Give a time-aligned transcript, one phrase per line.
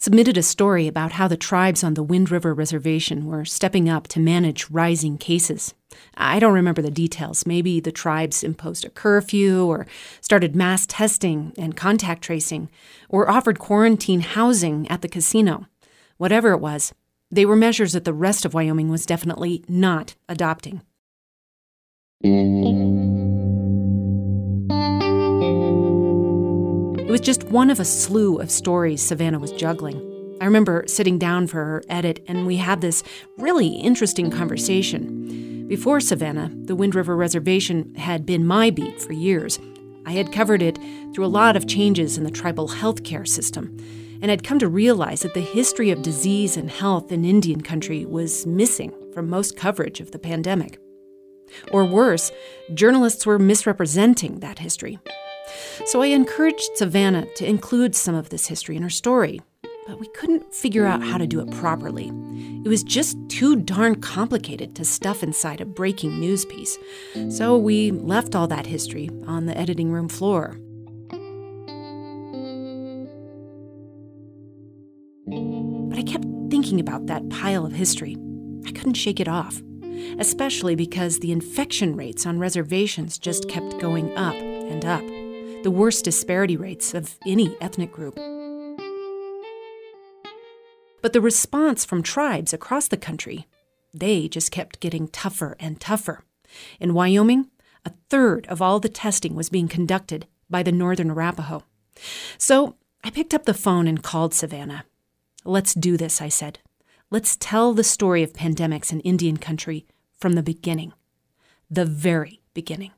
[0.00, 4.08] submitted a story about how the tribes on the Wind River Reservation were stepping up
[4.08, 5.74] to manage rising cases.
[6.16, 7.46] I don't remember the details.
[7.46, 9.86] Maybe the tribes imposed a curfew or
[10.22, 12.70] started mass testing and contact tracing
[13.10, 15.66] or offered quarantine housing at the casino.
[16.16, 16.94] Whatever it was,
[17.30, 20.80] they were measures that the rest of Wyoming was definitely not adopting.
[22.24, 23.59] Mm.
[27.10, 29.98] It was just one of a slew of stories Savannah was juggling.
[30.40, 33.02] I remember sitting down for her edit, and we had this
[33.36, 35.66] really interesting conversation.
[35.66, 39.58] Before Savannah, the Wind River Reservation had been my beat for years.
[40.06, 40.78] I had covered it
[41.12, 43.76] through a lot of changes in the tribal healthcare system,
[44.22, 48.06] and had come to realize that the history of disease and health in Indian country
[48.06, 50.78] was missing from most coverage of the pandemic.
[51.72, 52.30] Or worse,
[52.72, 55.00] journalists were misrepresenting that history.
[55.86, 59.40] So I encouraged Savannah to include some of this history in her story,
[59.86, 62.12] but we couldn't figure out how to do it properly.
[62.64, 66.78] It was just too darn complicated to stuff inside a breaking news piece.
[67.28, 70.56] So we left all that history on the editing room floor.
[75.88, 78.16] But I kept thinking about that pile of history.
[78.66, 79.62] I couldn't shake it off,
[80.18, 85.02] especially because the infection rates on reservations just kept going up and up
[85.62, 88.16] the worst disparity rates of any ethnic group.
[91.02, 93.46] But the response from tribes across the country,
[93.92, 96.24] they just kept getting tougher and tougher.
[96.78, 97.50] In Wyoming,
[97.84, 101.64] a third of all the testing was being conducted by the Northern Arapaho.
[102.38, 104.84] So I picked up the phone and called Savannah.
[105.44, 106.58] Let's do this, I said.
[107.10, 109.86] Let's tell the story of pandemics in Indian country
[110.18, 110.92] from the beginning,
[111.70, 112.92] the very beginning.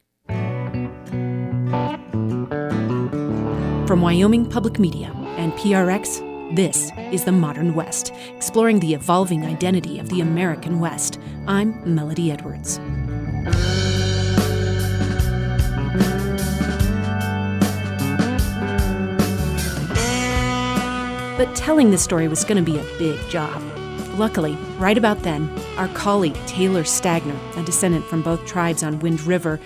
[3.86, 9.98] From Wyoming Public Media and PRX, this is The Modern West, exploring the evolving identity
[9.98, 11.18] of the American West.
[11.48, 12.78] I'm Melody Edwards.
[21.36, 23.60] But telling the story was going to be a big job.
[24.16, 29.22] Luckily, right about then, our colleague Taylar Stagner, a descendant from both tribes on Wind
[29.22, 29.58] River,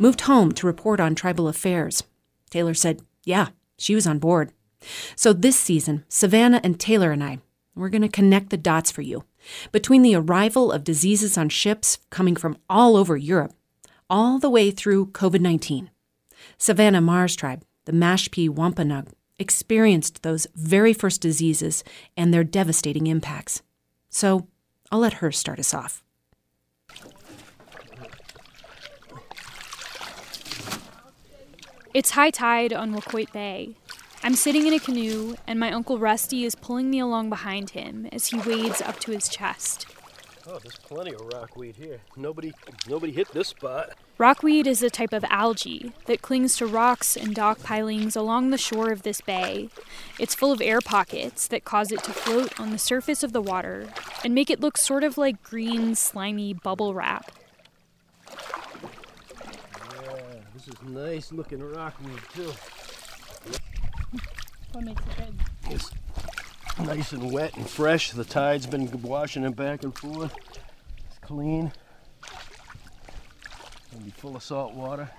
[0.00, 2.02] moved home to report on tribal affairs.
[2.50, 4.52] Taylar said, Yeah, she was on board.
[5.14, 7.38] So this season, Savannah and Taylar and I,
[7.74, 9.24] we're going to connect the dots for you.
[9.70, 13.54] Between the arrival of diseases on ships coming from all over Europe,
[14.10, 15.90] all the way through COVID 19,
[16.58, 19.08] Savannah Maher's tribe, the Mashpee Wampanoag,
[19.38, 21.82] experienced those very first diseases
[22.16, 23.62] and their devastating impacts.
[24.10, 24.46] So
[24.90, 26.04] I'll let her start us off.
[31.94, 33.74] It's high tide on Waquoit Bay.
[34.22, 38.08] I'm sitting in a canoe, and my Uncle Rusty is pulling me along behind him
[38.10, 39.84] as he wades up to his chest.
[40.46, 42.00] Oh, there's plenty of rockweed here.
[42.16, 42.54] Nobody,
[42.88, 43.90] nobody hit this spot.
[44.16, 48.58] Rockweed is a type of algae that clings to rocks and dock pilings along the
[48.58, 49.68] shore of this bay.
[50.18, 53.42] It's full of air pockets that cause it to float on the surface of the
[53.42, 53.88] water
[54.24, 57.30] and make it look sort of like green, slimy bubble wrap.
[60.64, 62.52] This is nice looking rockweed too.
[64.70, 65.34] What makes it good?
[65.70, 65.90] It's
[66.78, 68.12] nice and wet and fresh.
[68.12, 70.32] The tide's been washing it back and forth.
[71.08, 71.72] It's clean.
[73.90, 75.10] It'll be full of salt water.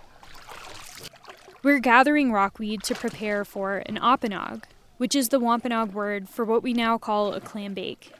[1.61, 4.63] We're gathering rockweed to prepare for an oppanog,
[4.97, 8.13] which is the Wampanoag word for what we now call a clam bake.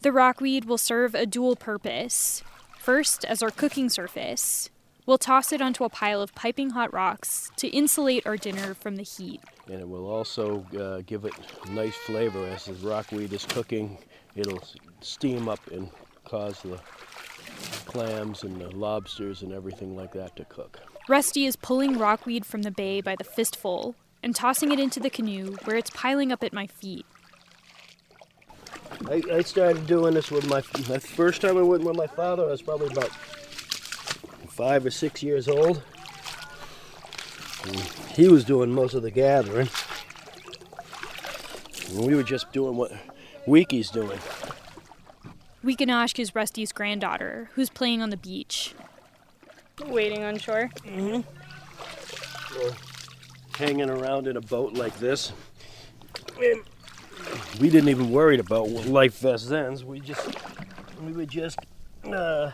[0.00, 2.42] The rockweed will serve a dual purpose.
[2.80, 4.70] First, as our cooking surface,
[5.06, 8.96] we'll toss it onto a pile of piping hot rocks to insulate our dinner from
[8.96, 9.40] the heat.
[9.66, 11.34] And it will also uh, give it
[11.70, 13.98] nice flavor as the rockweed is cooking.
[14.34, 14.62] It'll
[15.00, 15.88] steam up and
[16.24, 16.78] cause the
[17.86, 20.80] clams and the lobsters and everything like that to cook.
[21.08, 25.10] Rusty is pulling rockweed from the bay by the fistful and tossing it into the
[25.10, 27.04] canoe where it's piling up at my feet.
[29.10, 32.44] I, I started doing this with my, my first time I went with my father.
[32.44, 33.10] I was probably about
[34.54, 35.82] five or six years old.
[37.64, 37.76] And
[38.14, 39.68] he was doing most of the gathering.
[41.90, 42.92] And we were just doing what
[43.46, 44.18] Wiki's doing.
[45.64, 48.74] Weekinoshk is Rusty's granddaughter, who's playing on the beach.
[49.86, 50.70] Waiting on shore.
[50.86, 51.22] Mm-hmm.
[53.56, 55.32] hanging around in a boat like this.
[56.40, 56.62] And
[57.60, 59.84] we didn't even worry about life vest ends.
[59.84, 60.28] We just
[61.02, 61.58] we would just
[62.04, 62.52] uh,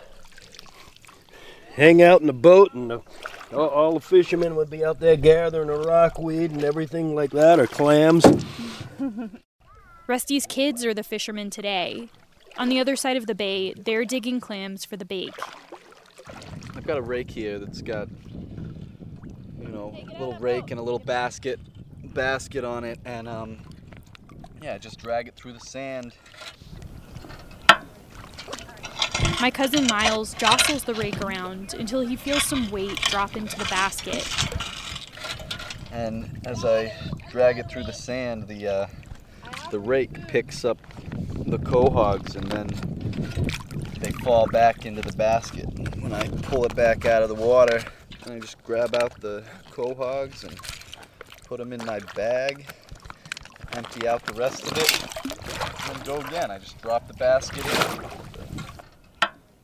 [1.74, 3.00] hang out in the boat, and the,
[3.52, 7.58] all, all the fishermen would be out there gathering the rockweed and everything like that,
[7.58, 8.24] or clams.
[10.06, 12.08] Rusty's kids are the fishermen today.
[12.58, 15.38] On the other side of the bay, they're digging clams for the bake.
[16.74, 18.08] I've got a rake here that's got,
[19.60, 21.60] you know, a little rake and a little basket,
[22.12, 23.58] basket on it, and um,
[24.60, 26.12] yeah, just drag it through the sand.
[29.40, 33.64] My cousin Miles jostles the rake around until he feels some weight drop into the
[33.64, 34.28] basket.
[35.90, 36.92] And as I
[37.30, 38.86] drag it through the sand, the uh,
[39.70, 40.76] the rake picks up
[41.46, 42.68] the quahogs and then
[44.00, 45.66] they fall back into the basket.
[46.00, 47.80] When I pull it back out of the water,
[48.26, 50.54] I just grab out the quahogs and
[51.46, 52.66] put them in my bag,
[53.72, 56.50] empty out the rest of it, and go again.
[56.50, 58.20] I just drop the basket in.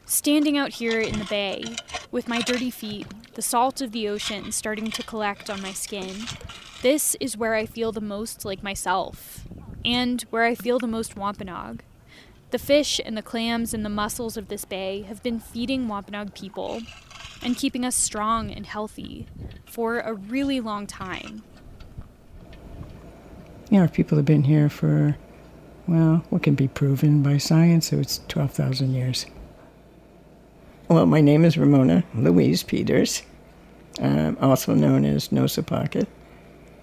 [0.08, 1.64] Standing out here in the bay,
[2.12, 6.14] with my dirty feet, the salt of the ocean starting to collect on my skin,
[6.80, 9.48] this is where I feel the most like myself,
[9.84, 11.82] and where I feel the most Wampanoag.
[12.52, 16.34] The fish and the clams and the mussels of this bay have been feeding Wampanoag
[16.34, 16.82] people
[17.42, 19.26] and keeping us strong and healthy
[19.64, 21.42] for a really long time.
[23.70, 25.16] You know, people have been here for,
[25.88, 29.26] well, what can be proven by science, so it's 12,000 years.
[30.88, 33.24] Well, my name is Ramona Louise Peters,
[34.00, 36.06] um, also known as Nosapaka.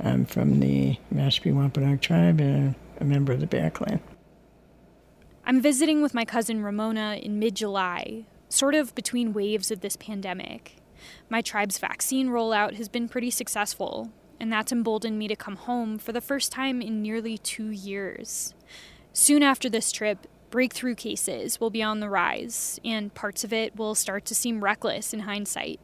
[0.01, 4.01] I'm from the Mashpee Wampanoag tribe and a member of the Bear Clan.
[5.45, 9.95] I'm visiting with my cousin Ramona in mid July, sort of between waves of this
[9.95, 10.75] pandemic.
[11.29, 15.97] My tribe's vaccine rollout has been pretty successful, and that's emboldened me to come home
[15.97, 18.53] for the first time in nearly two years.
[19.13, 23.75] Soon after this trip, breakthrough cases will be on the rise, and parts of it
[23.75, 25.79] will start to seem reckless in hindsight,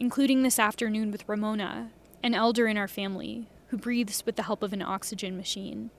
[0.00, 4.64] including this afternoon with Ramona, an elder in our family who breathes with the help
[4.64, 5.90] of an oxygen machine.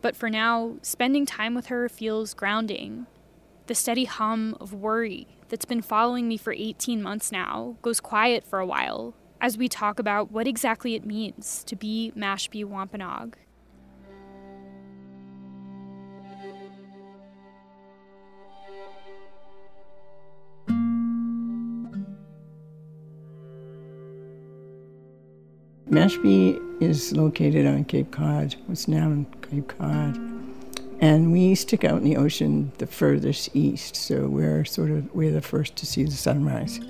[0.00, 3.06] But for now, spending time with her feels grounding.
[3.66, 8.46] The steady hum of worry that's been following me for 18 months now goes quiet
[8.46, 13.36] for a while as we talk about what exactly it means to be Mashpee Wampanoag.
[25.92, 30.16] Mashpee is located on Cape Cod, what's now Cape Cod.
[31.00, 35.30] And we stick out in the ocean the furthest east, so we're sort of we're
[35.30, 36.80] the first to see the sunrise.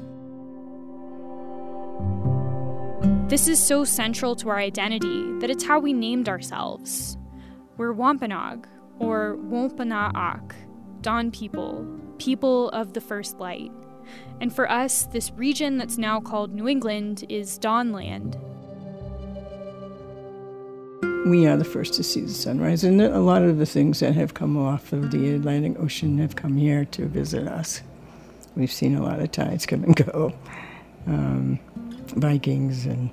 [3.29, 7.17] This is so central to our identity that it's how we named ourselves.
[7.79, 8.69] We're Wampanoag,
[9.01, 10.53] or Wampanaak,
[11.01, 11.85] dawn people,
[12.19, 13.73] people of the first light.
[14.41, 18.39] And for us, this region that's now called New England is Dawnland,
[21.27, 22.85] we are the first to see the sunrise.
[22.85, 26.37] And a lot of the things that have come off of the Atlantic Ocean have
[26.37, 27.83] come here to visit us.
[28.57, 30.33] We've seen a lot of tides come and go.
[31.07, 31.59] Um,
[32.09, 33.11] Vikings and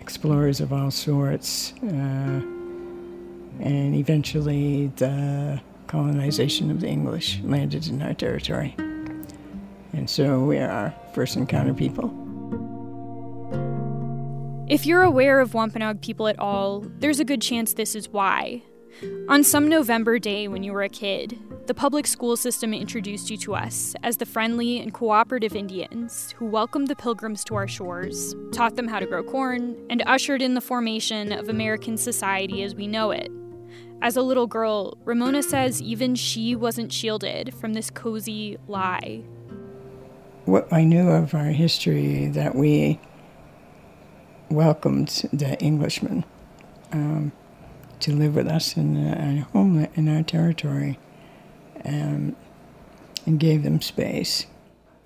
[0.00, 1.74] explorers of all sorts.
[1.82, 2.40] Uh,
[3.60, 8.74] and eventually the colonization of the English landed in our territory.
[9.92, 12.27] And so we are our first encounter people.
[14.68, 18.62] If you're aware of Wampanoag people at all, there's a good chance this is why.
[19.26, 23.38] On some November day when you were a kid, the public school system introduced you
[23.38, 28.34] to us as the friendly and cooperative Indians who welcomed the pilgrims to our shores,
[28.52, 32.74] taught them how to grow corn, and ushered in the formation of American society as
[32.74, 33.32] we know it.
[34.02, 39.22] As a little girl, Ramona says even she wasn't shielded from this cozy lie.
[40.44, 43.00] What I knew of our history that we
[44.50, 46.24] welcomed the Englishmen
[46.92, 47.32] um,
[48.00, 50.98] to live with us in our home in our territory
[51.84, 52.36] um,
[53.26, 54.46] and gave them space.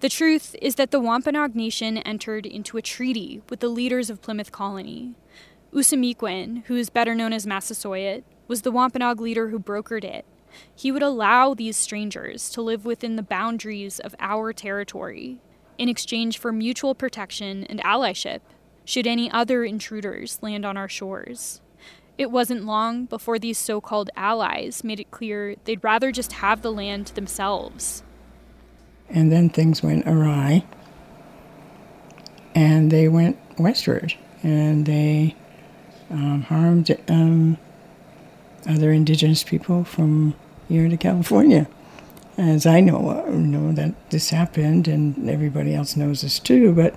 [0.00, 4.20] The truth is that the Wampanoag Nation entered into a treaty with the leaders of
[4.20, 5.14] Plymouth Colony.
[5.72, 10.26] Usamiquin, who is better known as Massasoit, was the Wampanoag leader who brokered it.
[10.74, 15.38] He would allow these strangers to live within the boundaries of our territory
[15.78, 18.40] in exchange for mutual protection and allyship
[18.84, 21.60] should any other intruders land on our shores.
[22.18, 26.62] It wasn't long before these so called allies made it clear they'd rather just have
[26.62, 28.02] the land to themselves.
[29.08, 30.64] And then things went awry,
[32.54, 35.34] and they went westward, and they
[36.10, 37.58] um, harmed um,
[38.68, 40.34] other indigenous people from
[40.68, 41.66] here to California.
[42.38, 46.94] As I know, know that this happened, and everybody else knows this too, but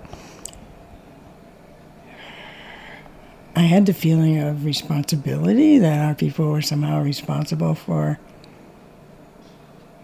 [3.57, 8.19] I had the feeling of responsibility that our people were somehow responsible for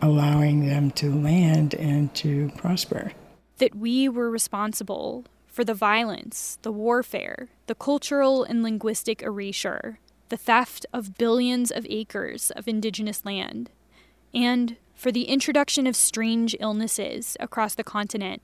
[0.01, 3.11] allowing them to land and to prosper.
[3.57, 10.37] That we were responsible for the violence, the warfare, the cultural and linguistic erasure, the
[10.37, 13.69] theft of billions of acres of indigenous land,
[14.33, 18.41] and for the introduction of strange illnesses across the continent.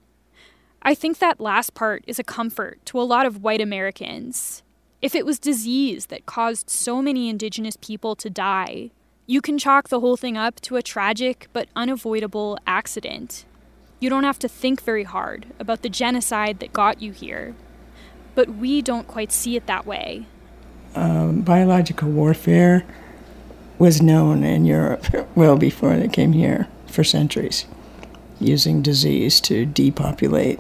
[0.82, 4.64] I think that last part is a comfort to a lot of white Americans
[5.02, 8.90] if it was disease that caused so many indigenous people to die,
[9.28, 13.46] you can chalk the whole thing up to a tragic but unavoidable accident.
[14.00, 17.56] You don't have to think very hard about the genocide that got you here.
[18.36, 20.26] But we don't quite see it that way.
[20.96, 22.86] Um, biological warfare
[23.78, 27.66] was known in Europe well before they came here for centuries,
[28.40, 30.60] using disease to depopulate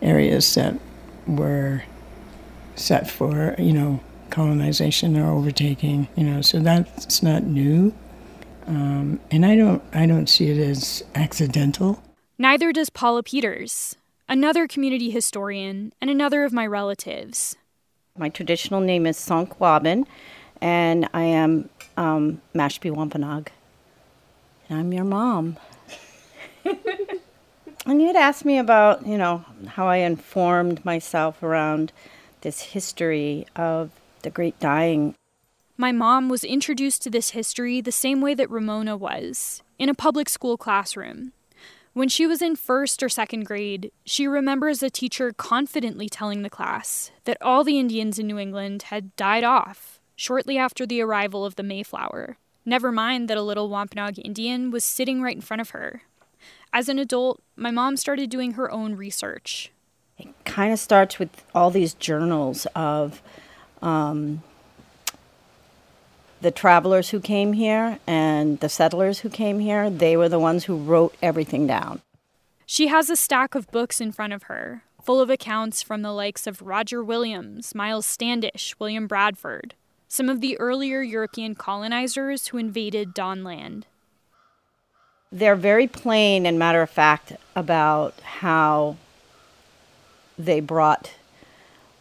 [0.00, 0.78] areas that
[1.26, 1.82] were
[2.76, 7.94] set for, you know, colonization or overtaking, you know, so that's not new.
[8.66, 12.02] Um, and I don't, I don't see it as accidental.
[12.38, 13.96] Neither does Paula Peters,
[14.28, 17.56] another community historian and another of my relatives.
[18.18, 20.06] My traditional name is Sonk Wabin,
[20.60, 23.50] and I am um, Mashpee Wampanoag.
[24.68, 25.58] And I'm your mom.
[26.64, 31.92] and you'd asked me about, you know, how I informed myself around
[32.40, 33.90] this history of
[34.22, 35.14] the Great Dying.
[35.76, 39.94] My mom was introduced to this history the same way that Ramona was, in a
[39.94, 41.32] public school classroom.
[41.92, 46.50] When she was in first or second grade, she remembers a teacher confidently telling the
[46.50, 51.44] class that all the Indians in New England had died off shortly after the arrival
[51.44, 52.36] of the Mayflower.
[52.64, 56.02] Never mind that a little Wampanoag Indian was sitting right in front of her.
[56.72, 59.70] As an adult, my mom started doing her own research
[60.18, 63.20] it kind of starts with all these journals of
[63.82, 64.42] um,
[66.40, 69.90] the travelers who came here and the settlers who came here.
[69.90, 72.00] They were the ones who wrote everything down.
[72.64, 76.12] She has a stack of books in front of her, full of accounts from the
[76.12, 79.74] likes of Roger Williams, Miles Standish, William Bradford,
[80.08, 83.84] some of the earlier European colonizers who invaded Dawnland.
[85.30, 88.96] They're very plain and matter of fact about how
[90.38, 91.12] they brought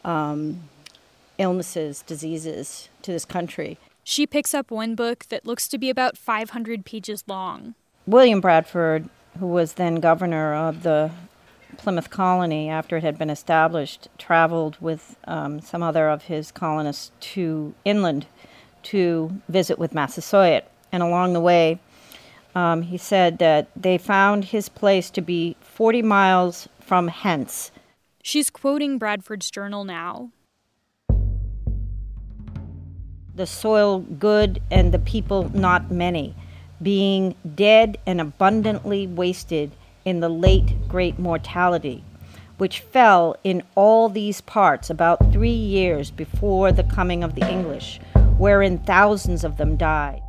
[0.03, 0.63] um,
[1.37, 3.77] illnesses, diseases to this country.
[4.03, 7.75] She picks up one book that looks to be about 500 pages long.
[8.05, 11.11] William Bradford, who was then governor of the
[11.77, 17.11] Plymouth colony after it had been established, traveled with um, some other of his colonists
[17.19, 18.27] to inland
[18.83, 20.63] to visit with Massasoit.
[20.91, 21.79] And along the way,
[22.53, 27.71] um, he said that they found his place to be 40 miles from hence
[28.27, 30.31] She's quoting Bradford's journal now.
[33.35, 36.35] The soil good and the people not many,
[36.81, 39.73] being dead and abundantly wasted
[40.05, 42.03] in the late great mortality,
[42.57, 47.99] which fell in all these parts about three years before the coming of the English,
[48.39, 50.23] wherein thousands of them died.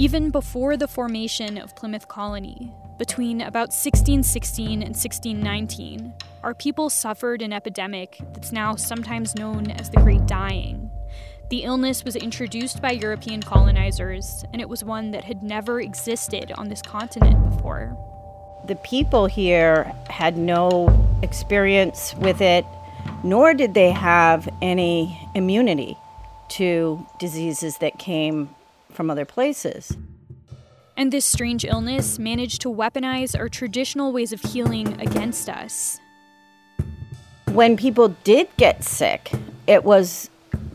[0.00, 7.42] Even before the formation of Plymouth Colony, between about 1616 and 1619, our people suffered
[7.42, 10.90] an epidemic that's now sometimes known as the Great Dying.
[11.50, 16.50] The illness was introduced by European colonizers, and it was one that had never existed
[16.56, 17.94] on this continent before.
[18.68, 20.88] The people here had no
[21.22, 22.64] experience with it,
[23.22, 25.98] nor did they have any immunity
[26.52, 28.54] to diseases that came
[28.92, 29.96] from other places.
[30.96, 35.98] And this strange illness managed to weaponize our traditional ways of healing against us.
[37.46, 39.32] When people did get sick,
[39.66, 40.28] it was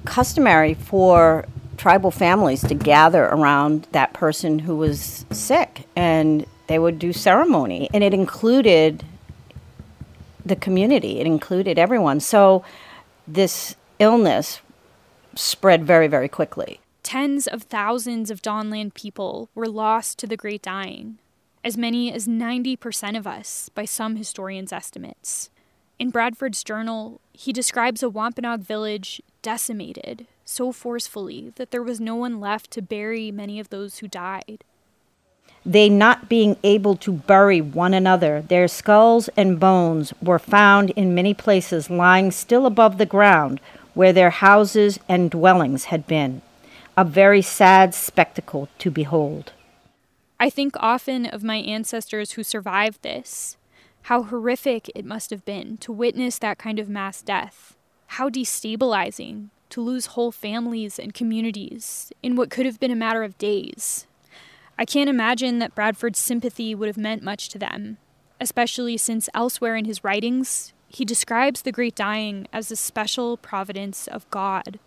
[0.06, 1.46] customary for
[1.78, 7.90] tribal families to gather around that person who was sick and they would do ceremony
[7.94, 9.04] and it included
[10.46, 12.64] the community it included everyone so
[13.28, 14.62] this illness
[15.36, 20.64] spread very very quickly Tens of thousands of Dawnland people were lost to the Great
[20.64, 21.20] Dying,
[21.64, 25.52] as many as 90% of us by some historians' estimates.
[26.00, 32.16] In Bradford's journal, he describes a Wampanoag village decimated so forcefully that there was no
[32.16, 34.64] one left to bury many of those who died.
[35.64, 41.14] They not being able to bury one another, their skulls and bones were found in
[41.14, 43.62] many places lying still above the ground
[43.94, 46.42] where their houses and dwellings had been
[46.98, 49.52] a very sad spectacle to behold.
[50.40, 53.58] I think often of my ancestors who survived this,
[54.04, 57.76] how horrific it must have been to witness that kind of mass death,
[58.08, 63.24] how destabilizing to lose whole families and communities in what could have been a matter
[63.24, 64.08] of days.
[64.78, 67.98] I can't imagine that Bradford's sympathy would have meant much to them,
[68.40, 74.08] especially since elsewhere in his writings, he describes the Great Dying as a special providence
[74.08, 74.80] of God.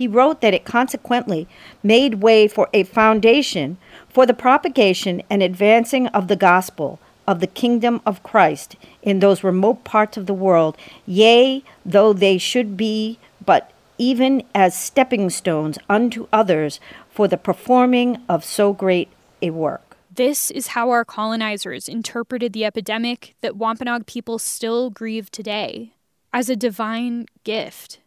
[0.00, 1.46] He wrote that it consequently
[1.82, 3.76] made way for a foundation
[4.08, 9.44] for the propagation and advancing of the gospel of the kingdom of Christ in those
[9.44, 15.78] remote parts of the world, yea, though they should be but even as stepping stones
[15.86, 16.80] unto others
[17.10, 19.10] for the performing of so great
[19.42, 19.98] a work.
[20.10, 25.92] This is how our colonizers interpreted the epidemic that Wampanoag people still grieve today
[26.32, 27.98] as a divine gift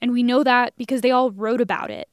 [0.00, 2.08] and we know that because they all wrote about it.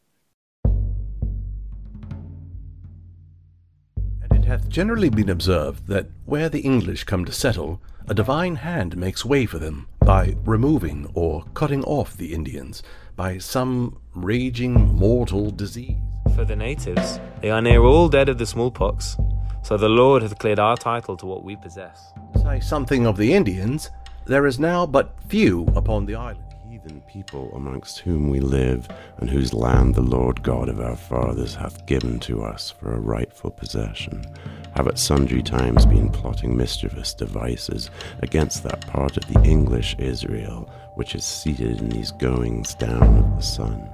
[4.23, 8.55] And it hath generally been observed that where the English come to settle, a divine
[8.57, 12.81] hand makes way for them by removing or cutting off the Indians
[13.15, 15.97] by some raging mortal disease.
[16.35, 19.17] For the natives, they are near all dead of the smallpox,
[19.63, 22.13] so the Lord hath cleared our title to what we possess.
[22.41, 23.89] Say something of the Indians,
[24.25, 26.46] there is now but few upon the island
[26.87, 31.55] heathen people amongst whom we live, and whose land the Lord God of our fathers
[31.55, 34.25] hath given to us for a rightful possession,
[34.73, 37.89] have at sundry times been plotting mischievous devices
[38.21, 43.35] against that part of the English Israel which is seated in these goings down of
[43.35, 43.89] the sun.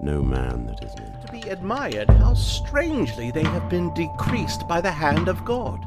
[0.00, 4.80] No man that is meant to be admired how strangely they have been decreased by
[4.80, 5.84] the hand of God.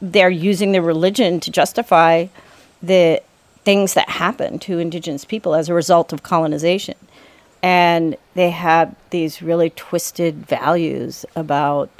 [0.00, 2.26] They're using the religion to justify
[2.82, 3.22] the
[3.64, 6.96] things that happen to indigenous people as a result of colonization.
[7.62, 11.90] And they had these really twisted values about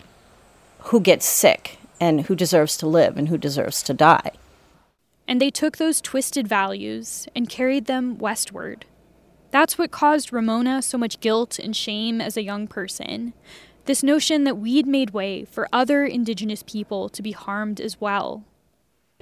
[0.84, 4.32] who gets sick and who deserves to live and who deserves to die.
[5.28, 8.86] And they took those twisted values and carried them westward.
[9.50, 13.34] That's what caused Ramona so much guilt and shame as a young person.
[13.84, 18.44] This notion that we'd made way for other indigenous people to be harmed as well.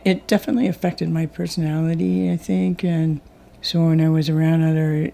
[0.04, 2.84] It definitely affected my personality, I think.
[2.84, 3.20] And
[3.60, 5.10] so when I was around other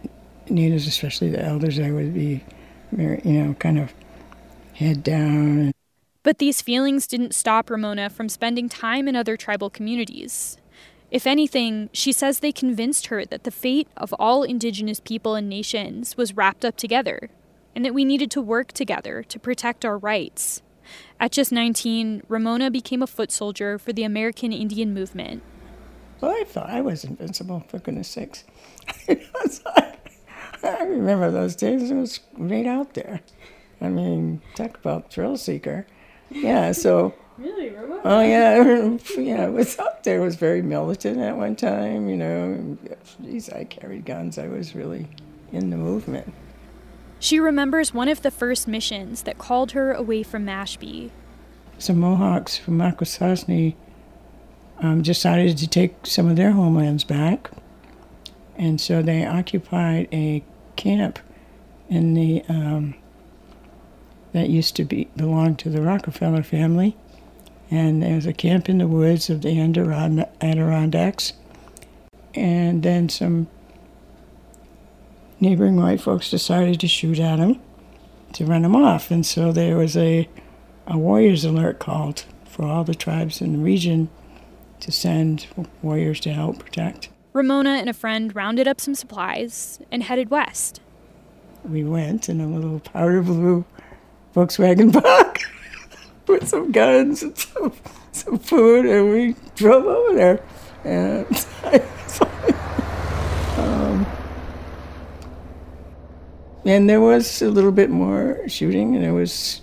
[0.49, 2.45] natives, especially the elders, I would be,
[2.93, 3.93] very, you know, kind of
[4.75, 5.73] head down.
[6.23, 10.59] But these feelings didn't stop Ramona from spending time in other tribal communities.
[11.11, 15.49] If anything, she says they convinced her that the fate of all indigenous people and
[15.49, 17.31] nations was wrapped up together,
[17.75, 20.63] and that we needed to work together to protect our rights.
[21.21, 25.43] At just 19, Ramona became a foot soldier for the American Indian movement.
[26.21, 28.45] Well, I thought I was invincible, for goodness sakes.
[29.09, 33.21] I remember those days, it was right out there.
[33.81, 35.87] I mean, talk about thrill seeker.
[36.31, 37.15] Yeah, so.
[37.39, 37.71] really?
[37.71, 38.01] Ramona?
[38.05, 38.99] Oh, yeah.
[39.23, 40.19] Yeah, it was up there.
[40.19, 42.79] It was very militant at one time, you know.
[43.23, 44.39] Geez, I carried guns.
[44.39, 45.09] I was really
[45.53, 46.33] in the movement.
[47.25, 51.09] She remembers one of the first missions that called her away from Mashpee.
[51.79, 53.75] Some Mohawks from Akwesasne
[54.81, 57.51] um, decided to take some of their homelands back,
[58.57, 60.45] and so they occupied a
[60.77, 61.19] camp
[61.89, 62.95] in the um,
[64.35, 66.95] that used to be belong to the Rockefeller family,
[67.71, 69.59] and there was a camp in the woods of the
[70.43, 71.33] Adirondacks,
[72.35, 73.49] and then some
[75.41, 77.61] neighboring white folks decided to shoot at him
[78.35, 79.11] to run him off.
[79.11, 80.29] And so there was a,
[80.87, 84.11] a warriors alert called for all the tribes in the region
[84.81, 85.47] to send
[85.83, 87.09] warriors to help protect.
[87.33, 90.81] Ramona and a friend rounded up some supplies and headed west.
[91.65, 93.65] We went in a little powder blue
[94.35, 95.39] Volkswagen bug
[96.29, 97.73] with some guns and some,
[98.13, 100.45] some food, and we drove over there.
[100.85, 101.27] And
[103.59, 104.07] um,
[106.65, 109.63] and there was a little bit more shooting, and it was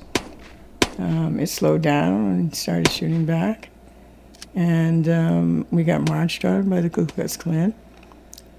[0.98, 3.70] um, it slowed down and started shooting back,
[4.56, 7.74] and um, we got marched on by the Ku Klux Klan.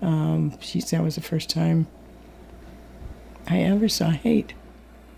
[0.00, 1.86] Um, she said that was the first time
[3.46, 4.54] I ever saw hate.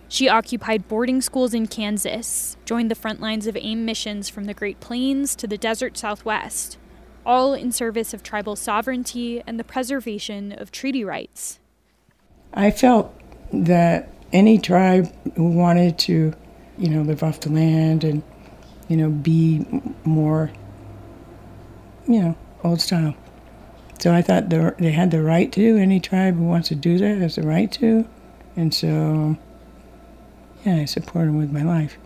[0.08, 4.54] She occupied boarding schools in Kansas, joined the front lines of AIM missions from the
[4.54, 6.78] Great Plains to the desert Southwest,
[7.24, 11.58] all in service of tribal sovereignty and the preservation of treaty rights.
[12.54, 13.12] I felt
[13.52, 16.32] that any tribe who wanted to,
[16.78, 18.22] you know, live off the land and,
[18.88, 19.66] you know, be
[20.04, 20.50] more,
[22.06, 23.14] you know, old style.
[23.98, 25.76] So I thought they had the right to.
[25.76, 28.06] Any tribe who wants to do that has the right to.
[28.56, 29.36] And so,
[30.64, 31.98] yeah, I support them with my life.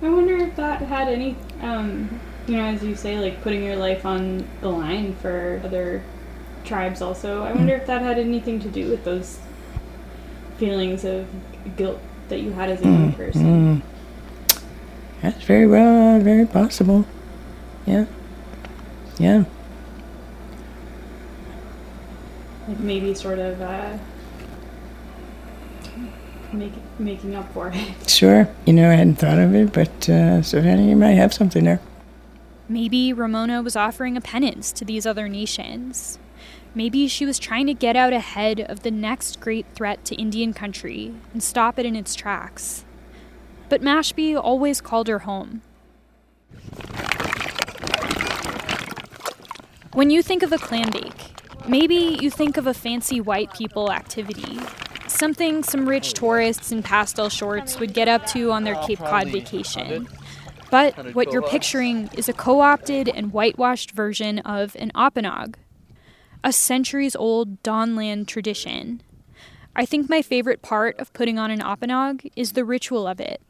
[0.00, 3.76] I wonder if that had any, um, you know, as you say, like putting your
[3.76, 6.02] life on the line for other
[6.64, 7.42] tribes also.
[7.42, 7.80] I wonder mm.
[7.80, 9.40] if that had anything to do with those
[10.58, 11.26] feelings of
[11.76, 13.82] guilt that you had as a young mm, person.
[13.82, 13.82] Mm.
[15.22, 17.06] That's very well, very possible.
[17.86, 18.06] Yeah.
[19.18, 19.44] Yeah.
[22.68, 23.96] Like maybe sort of uh,
[26.52, 28.08] make, making up for it.
[28.08, 28.48] Sure.
[28.66, 31.80] You know, I hadn't thought of it, but uh, Savannah, you might have something there.
[32.68, 36.18] Maybe Ramona was offering a penance to these other nations.
[36.74, 40.52] Maybe she was trying to get out ahead of the next great threat to Indian
[40.52, 42.84] country and stop it in its tracks.
[43.68, 45.62] But Mashpee always called her home.
[49.92, 51.32] When you think of a clam bake,
[51.66, 54.60] maybe you think of a fancy white people activity.
[55.08, 59.28] Something some rich tourists in pastel shorts would get up to on their Cape Cod
[59.28, 60.06] vacation.
[60.70, 65.54] But what you're picturing is a co opted and whitewashed version of an Oppanog,
[66.44, 69.02] a centuries old Dawnland tradition.
[69.74, 73.40] I think my favorite part of putting on an Oppanog is the ritual of it.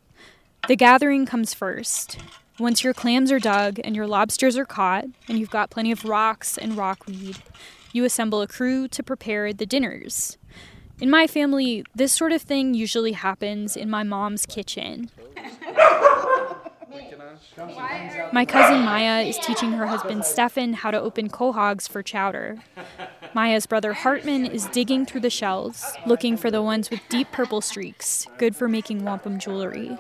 [0.67, 2.19] The gathering comes first.
[2.59, 6.05] Once your clams are dug and your lobsters are caught, and you've got plenty of
[6.05, 7.37] rocks and rockweed,
[7.93, 10.37] you assemble a crew to prepare the dinners.
[11.01, 15.11] In my family, this sort of thing usually happens in my mom's kitchen.
[18.33, 22.59] My cousin Maya is teaching her husband Stefan how to open quahogs for chowder.
[23.35, 27.61] Maya's brother Hartman is digging through the shells, looking for the ones with deep purple
[27.61, 29.99] streaks, good for making wampum jewelry.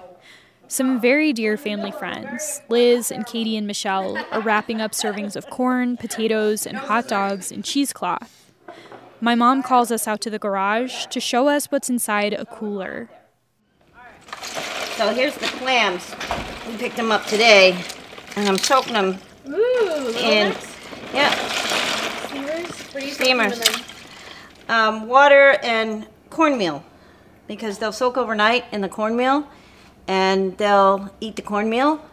[0.66, 5.48] Some very dear family friends, Liz and Katie and Michelle, are wrapping up servings of
[5.51, 8.53] corn, potatoes, and hot dogs in cheesecloth.
[9.20, 13.09] My mom calls us out to the garage to show us what's inside a cooler.
[14.98, 16.12] So here's the clams.
[16.66, 17.80] We picked them up today,
[18.34, 20.48] and I'm soaking them Ooh, in.
[20.48, 20.76] Nice.
[21.14, 21.30] Yeah.
[22.26, 23.14] Steamers.
[23.14, 23.61] Steamers.
[24.68, 26.82] Um, water and cornmeal,
[27.46, 29.46] because they'll soak overnight in the cornmeal,
[30.08, 32.04] and they'll eat the cornmeal,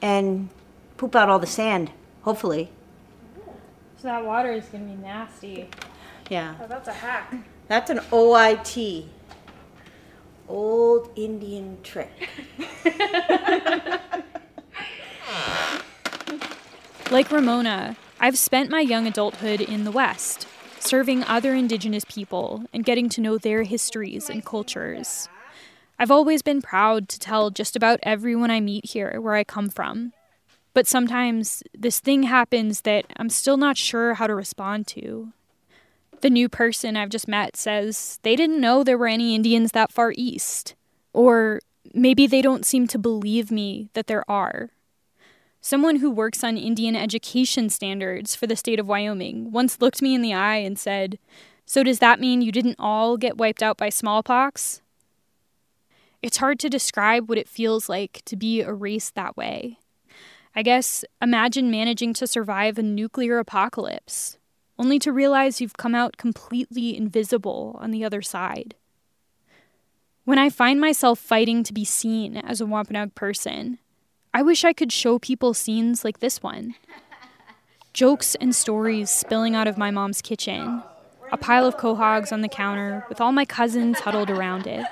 [0.00, 0.50] and
[0.96, 1.90] poop out all the sand.
[2.22, 2.70] Hopefully.
[3.96, 5.68] So that water is gonna be nasty.
[6.30, 6.54] Yeah.
[6.62, 7.34] Oh, that's a hack.
[7.66, 9.08] That's an OIT
[10.48, 12.28] old Indian trick.
[17.10, 20.46] like Ramona, I've spent my young adulthood in the West,
[20.78, 25.28] serving other Indigenous people and getting to know their histories and cultures.
[25.98, 29.68] I've always been proud to tell just about everyone I meet here where I come
[29.68, 30.12] from.
[30.72, 35.32] But sometimes this thing happens that I'm still not sure how to respond to
[36.24, 39.92] the new person I've just met says they didn't know there were any Indians that
[39.92, 40.74] far east.
[41.12, 41.60] Or
[41.92, 44.70] maybe they don't seem to believe me that there are.
[45.60, 50.14] Someone who works on Indian education standards for the state of Wyoming once looked me
[50.14, 51.18] in the eye and said,
[51.66, 54.80] So does that mean you didn't all get wiped out by smallpox?
[56.22, 59.78] It's hard to describe what it feels like to be erased that way.
[60.56, 64.38] I guess imagine managing to survive a nuclear apocalypse
[64.78, 68.74] only to realize you've come out completely invisible on the other side.
[70.24, 73.78] When I find myself fighting to be seen as a Wampanoag person,
[74.32, 76.74] I wish I could show people scenes like this one.
[77.92, 80.82] Jokes and stories spilling out of my mom's kitchen,
[81.30, 84.84] a pile of quahogs on the counter with all my cousins huddled around it.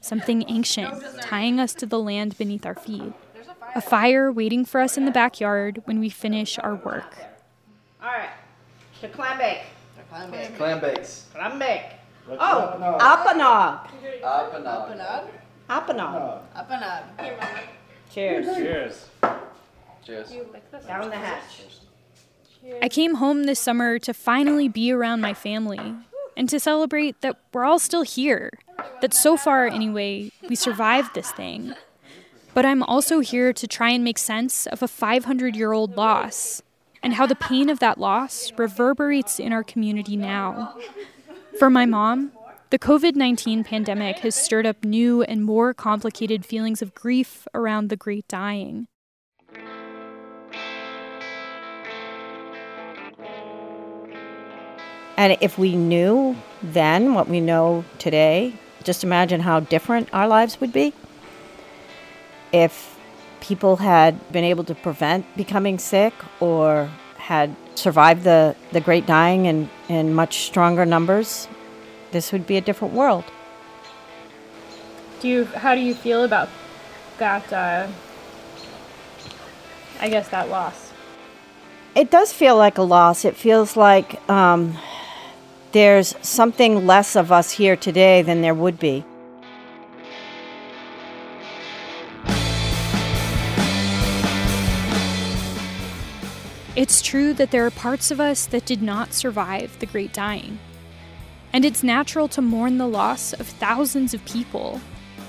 [0.00, 3.12] Something ancient tying us to the land beneath our feet.
[3.74, 7.16] A fire waiting for us in the backyard when we finish our work.
[8.02, 8.30] All right.
[9.00, 9.62] The clam bake.
[10.56, 11.26] Clam bakes.
[11.34, 11.82] Clam bake.
[12.28, 13.88] Oh, apanog.
[14.22, 15.28] Apanag.
[15.68, 16.42] Apanog.
[16.54, 17.02] Apanag.
[18.10, 18.46] Cheers.
[18.56, 19.06] Cheers.
[20.04, 20.32] Cheers.
[20.86, 21.62] Down the hatch.
[22.80, 25.94] I came home this summer to finally be around my family
[26.36, 28.50] and to celebrate that we're all still here.
[29.00, 31.74] That so far, anyway, we survived this thing.
[32.54, 36.62] But I'm also here to try and make sense of a 500 year old loss
[37.04, 40.74] and how the pain of that loss reverberates in our community now.
[41.58, 42.32] For my mom,
[42.70, 47.90] the COVID 19 pandemic has stirred up new and more complicated feelings of grief around
[47.90, 48.88] the great dying.
[55.16, 60.58] And if we knew then what we know today, just imagine how different our lives
[60.60, 60.94] would be.
[62.50, 62.93] If
[63.44, 69.44] people had been able to prevent becoming sick or had survived the, the great dying
[69.44, 71.46] in, in much stronger numbers,
[72.10, 73.24] this would be a different world.
[75.20, 75.44] Do you?
[75.44, 76.48] How do you feel about
[77.18, 77.52] that?
[77.52, 77.88] Uh,
[80.00, 80.92] I guess that loss.
[81.94, 83.24] It does feel like a loss.
[83.24, 84.76] It feels like um,
[85.72, 89.04] there's something less of us here today than there would be.
[96.76, 100.58] It's true that there are parts of us that did not survive the Great Dying.
[101.52, 104.80] And it's natural to mourn the loss of thousands of people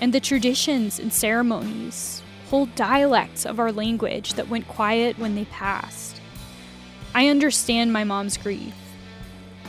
[0.01, 5.45] and the traditions and ceremonies, whole dialects of our language that went quiet when they
[5.45, 6.19] passed.
[7.13, 8.73] I understand my mom's grief.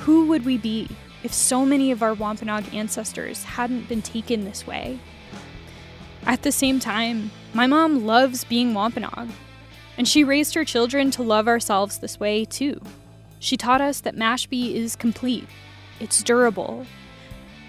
[0.00, 0.88] Who would we be
[1.22, 4.98] if so many of our Wampanoag ancestors hadn't been taken this way?
[6.24, 9.28] At the same time, my mom loves being Wampanoag,
[9.96, 12.80] and she raised her children to love ourselves this way too.
[13.38, 15.48] She taught us that Mashpee is complete,
[16.00, 16.86] it's durable.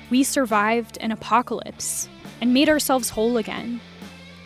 [0.10, 2.08] We survived an apocalypse
[2.40, 3.82] and made ourselves whole again.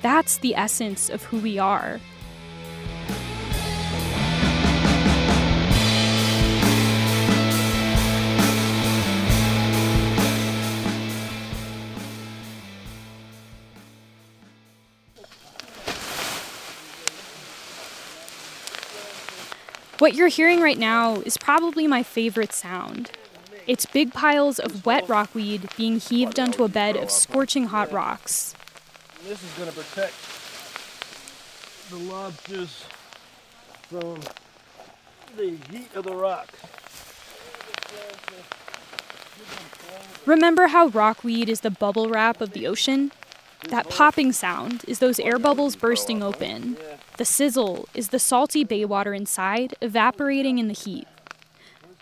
[0.02, 2.00] That's the essence of who we are.
[20.02, 23.12] What you're hearing right now is probably my favorite sound.
[23.68, 28.56] It's big piles of wet rockweed being heaved onto a bed of scorching hot rocks.
[29.28, 30.16] This is going to protect
[31.92, 32.84] the lobsters
[33.90, 34.20] from
[35.38, 36.50] the heat of the rock.
[40.26, 43.12] Remember how rockweed is the bubble wrap of the ocean?
[43.69, 46.78] That popping sound is those air bubbles bursting open.
[47.17, 51.08] The sizzle is the salty bay water inside evaporating in the heat.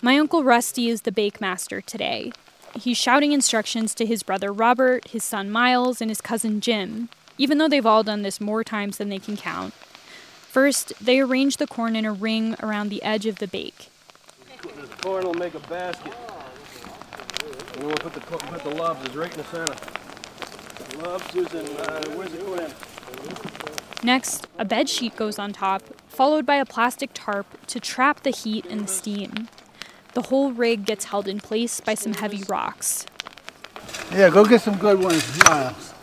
[0.01, 2.31] My uncle Rusty is the bake master today.
[2.75, 7.57] He's shouting instructions to his brother Robert, his son Miles, and his cousin Jim, even
[7.57, 9.73] though they've all done this more times than they can count.
[9.73, 13.89] First, they arrange the corn in a ring around the edge of the bake.
[14.63, 16.13] The corn will make a basket.
[17.75, 19.98] And we'll put the, put the lobsters right in the center.
[21.01, 22.71] Lobsters and uh, where's the clam?
[24.03, 28.29] Next, a bed sheet goes on top, followed by a plastic tarp to trap the
[28.31, 29.47] heat and the steam.
[30.13, 33.05] The whole rig gets held in place by some heavy rocks.
[34.11, 35.93] Yeah, go get some good ones, Miles.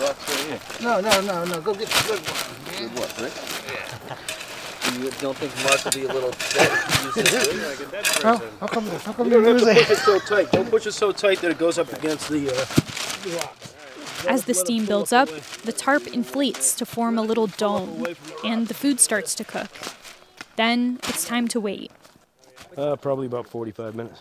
[0.00, 0.60] Rocks right here.
[0.82, 1.60] No, no, no, no.
[1.60, 2.78] Go get some good ones.
[2.78, 3.32] Good what, Rick?
[5.00, 6.70] You don't think Mark will be a little upset?
[7.16, 8.22] if you use this?
[8.22, 9.90] How, how come, how come You you don't have to push it?
[9.90, 10.52] it so tight.
[10.52, 13.74] Don't push it so tight that it goes up against the uh, rocks.
[14.28, 15.28] As the steam builds up,
[15.64, 18.06] the tarp inflates to form a little dome,
[18.44, 19.70] and the food starts to cook.
[20.56, 21.90] Then it's time to wait.
[22.76, 24.20] Uh, probably about 45 minutes.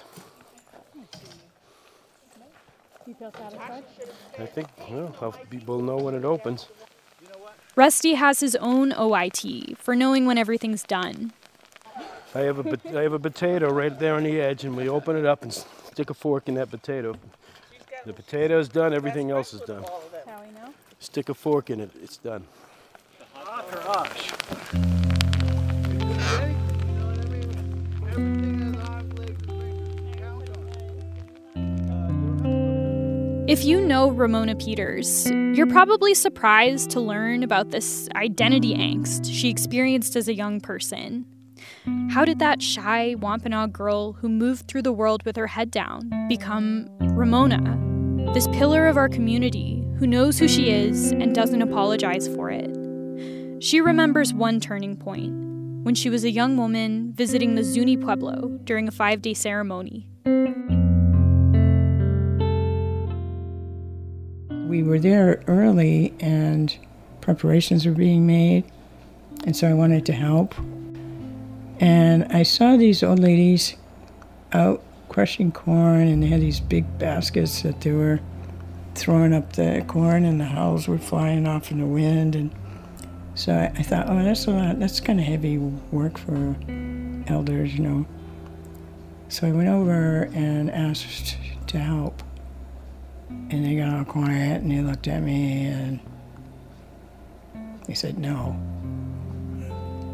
[3.05, 3.83] You feel satisfied?
[4.39, 5.35] I think, well,
[5.65, 6.67] we'll know when it opens.
[7.75, 11.31] Rusty has his own OIT for knowing when everything's done.
[12.33, 15.17] I have a I have a potato right there on the edge, and we open
[15.17, 17.15] it up and stick a fork in that potato.
[18.03, 18.93] The potato's done.
[18.93, 19.83] Everything else is done.
[20.25, 20.73] Shall we know?
[20.99, 21.91] Stick a fork in it.
[22.01, 22.43] It's done.
[33.47, 39.49] If you know Ramona Peters, you're probably surprised to learn about this identity angst she
[39.49, 41.25] experienced as a young person.
[42.09, 46.09] How did that shy Wampanoag girl who moved through the world with her head down
[46.29, 47.90] become Ramona?
[48.33, 52.71] This pillar of our community who knows who she is and doesn't apologize for it.
[53.61, 55.33] She remembers one turning point
[55.83, 60.07] when she was a young woman visiting the Zuni Pueblo during a five day ceremony.
[64.69, 66.73] We were there early and
[67.19, 68.63] preparations were being made,
[69.45, 70.55] and so I wanted to help.
[71.81, 73.75] And I saw these old ladies
[74.53, 78.21] out crushing corn, and they had these big baskets that they were
[78.95, 82.33] throwing up the corn, and the hulls were flying off in the wind.
[82.33, 82.49] And
[83.35, 84.79] so I, I thought, oh, that's a lot.
[84.79, 86.55] That's kind of heavy work for
[87.27, 88.05] elders, you know.
[89.27, 92.23] So I went over and asked to help.
[93.29, 95.99] And they got all quiet and they looked at me and
[97.85, 98.55] they said no.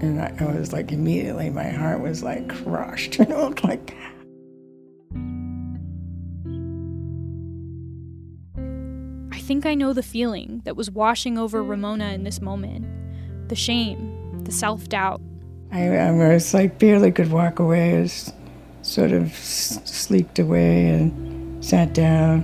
[0.02, 3.20] And I, I was like, immediately, my heart was like crushed.
[3.20, 3.94] You know, like.
[9.48, 12.86] Think I know the feeling that was washing over Ramona in this moment
[13.48, 15.22] the shame, the self doubt.
[15.72, 18.02] I, I was like, barely could walk away.
[18.02, 18.10] I
[18.82, 22.44] sort of s- sleeked away and sat down.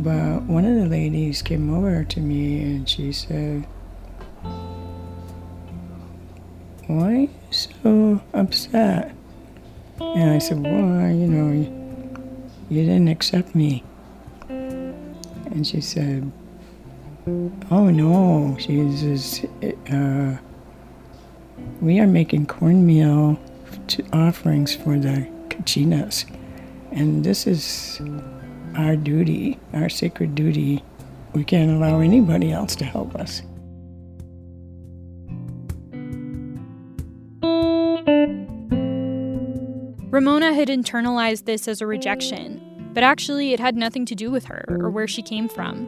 [0.00, 3.66] But one of the ladies came over to me and she said,
[6.86, 9.14] Why are you so upset?
[10.00, 11.50] And I said, Well, you know,
[12.70, 13.84] you didn't accept me.
[15.58, 16.30] And she said,
[17.68, 19.44] Oh no, she says,
[19.92, 20.38] uh,
[21.80, 23.36] we are making cornmeal
[24.12, 26.30] offerings for the Kachinas.
[26.92, 28.00] And this is
[28.76, 30.84] our duty, our sacred duty.
[31.32, 33.42] We can't allow anybody else to help us.
[40.12, 42.67] Ramona had internalized this as a rejection,
[42.98, 45.86] but actually it had nothing to do with her or where she came from.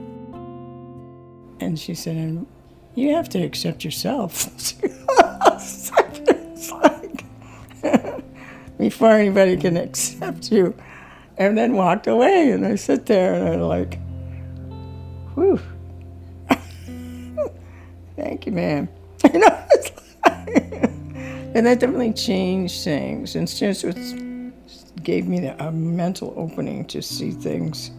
[1.59, 2.47] And she said,
[2.95, 4.47] You have to accept yourself.
[6.71, 7.25] Like,
[8.79, 10.73] before anybody can accept you.
[11.37, 12.53] And then walked away.
[12.53, 13.99] And I sit there and I'm like,
[15.35, 15.61] Whew.
[18.17, 18.89] Thank you, ma'am.
[19.35, 19.97] You know, like-
[21.57, 23.35] and that definitely changed things.
[23.35, 24.13] And just it's,
[25.03, 27.91] gave me a mental opening to see things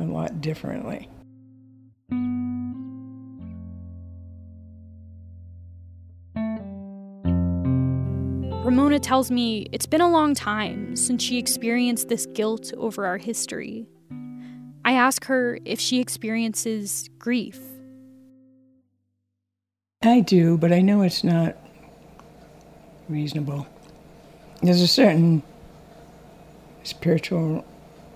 [0.00, 1.08] a lot differently.
[8.64, 13.18] Ramona tells me it's been a long time since she experienced this guilt over our
[13.18, 13.86] history.
[14.84, 17.60] I ask her if she experiences grief.
[20.02, 21.56] I do, but I know it's not
[23.08, 23.66] reasonable.
[24.62, 25.42] There's a certain
[26.84, 27.64] spiritual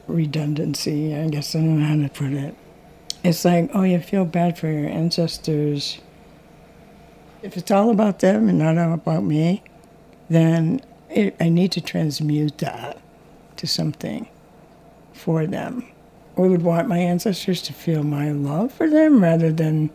[0.07, 2.54] redundancy, I guess I don't know how to put it.
[3.24, 5.98] It's like, oh, you feel bad for your ancestors.
[7.42, 9.62] If it's all about them and not all about me,
[10.31, 13.00] then it, I need to transmute that
[13.57, 14.28] to something
[15.12, 15.85] for them.
[16.37, 19.90] I would want my ancestors to feel my love for them rather than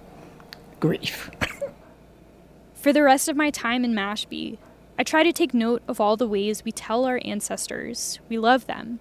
[0.80, 1.32] grief.
[2.76, 4.58] For the rest of my time in Mashpee,
[4.98, 8.68] I try to take note of all the ways we tell our ancestors we love
[8.68, 9.00] them.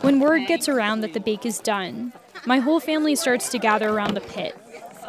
[0.00, 2.12] When word gets around that the bake is done,
[2.44, 4.56] my whole family starts to gather around the pit.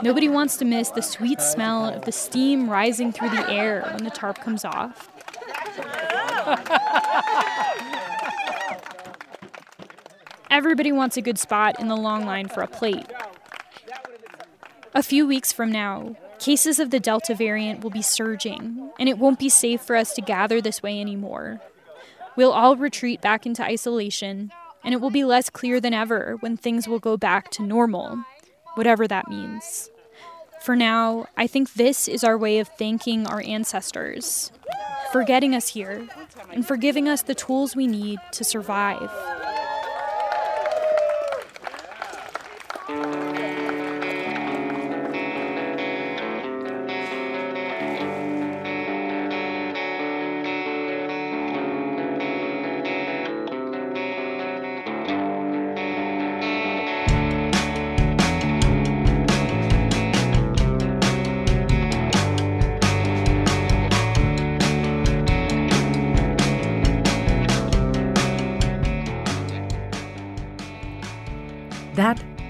[0.02, 4.04] Nobody wants to miss the sweet smell of the steam rising through the air when
[4.04, 5.10] the tarp comes off.
[10.50, 13.06] Everybody wants a good spot in the long line for a plate.
[14.98, 19.20] A few weeks from now, cases of the Delta variant will be surging, and it
[19.20, 21.62] won't be safe for us to gather this way anymore.
[22.36, 24.52] We'll all retreat back into isolation,
[24.84, 28.24] and it will be less clear than ever when things will go back to normal,
[28.74, 29.92] whatever that means.
[30.64, 34.52] For now, I think this is our way of thanking our ancestors
[35.12, 36.08] for getting us here
[36.52, 39.12] and for giving us the tools we need to survive.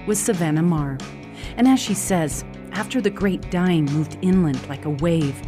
[0.08, 0.96] Was Savannah Maher.
[1.58, 2.42] And as she says,
[2.72, 5.38] after the Great Dying moved inland like a wave,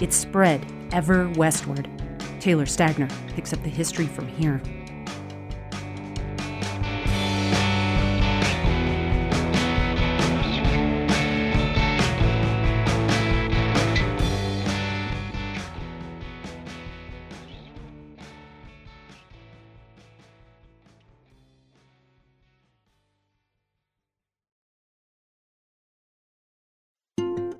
[0.00, 1.88] it spread ever westward.
[2.40, 4.60] Taylar Stagner picks up the history from here.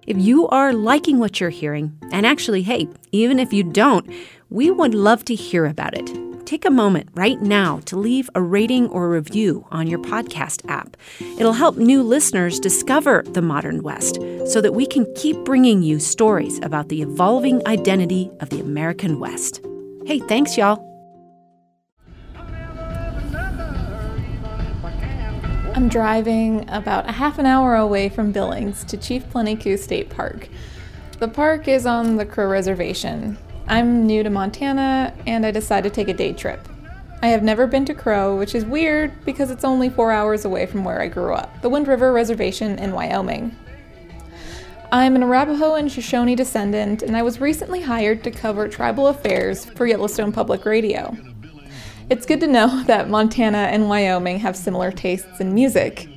[0.08, 4.10] If you are liking what you're hearing, and actually, hey, even if you don't,
[4.48, 6.10] we would love to hear about it.
[6.46, 10.96] Take a moment right now to leave a rating or review on your podcast app.
[11.36, 14.14] It'll help new listeners discover the modern West
[14.46, 19.20] so that we can keep bringing you stories about the evolving identity of the American
[19.20, 19.60] West.
[20.06, 20.87] Hey, thanks, y'all.
[25.78, 30.10] I'm driving about a half an hour away from Billings to Chief Plenty Coups State
[30.10, 30.48] Park.
[31.20, 33.38] The park is on the Crow Reservation.
[33.68, 36.68] I'm new to Montana and I decided to take a day trip.
[37.22, 40.66] I have never been to Crow, which is weird because it's only four hours away
[40.66, 43.54] from where I grew up, the Wind River Reservation in Wyoming.
[44.90, 49.64] I'm an Arapaho and Shoshone descendant, and I was recently hired to cover tribal affairs
[49.64, 51.16] for Yellowstone Public Radio.
[52.10, 56.08] It's good to know that Montana and Wyoming have similar tastes in music.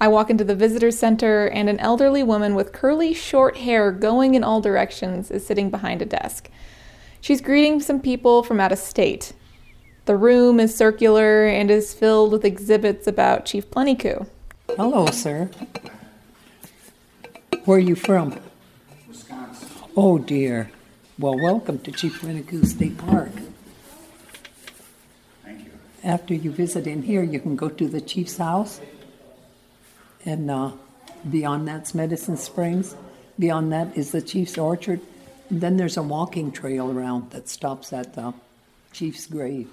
[0.00, 4.34] I walk into the visitor center, and an elderly woman with curly, short hair going
[4.34, 6.50] in all directions is sitting behind a desk.
[7.20, 9.32] She's greeting some people from out of state.
[10.06, 14.28] The room is circular and is filled with exhibits about Chief Plenty Coups.
[14.70, 15.50] Hello, sir.
[17.64, 18.40] Where are you from?
[19.06, 19.68] Wisconsin.
[19.96, 20.72] Oh, dear.
[21.16, 23.30] Well, welcome to Chief Plenty Coups State Park.
[26.04, 28.80] After you visit in here, you can go to the chief's house,
[30.24, 30.72] and uh,
[31.30, 32.96] beyond that's Medicine Springs.
[33.38, 35.00] Beyond that is the chief's orchard.
[35.48, 38.34] And then there's a walking trail around that stops at the
[38.92, 39.68] chief's grave.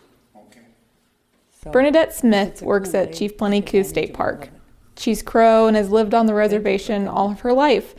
[1.63, 4.49] So Bernadette Smith works at Chief Plenty State Park.
[4.97, 7.95] She's Crow and has lived on the reservation all of her life.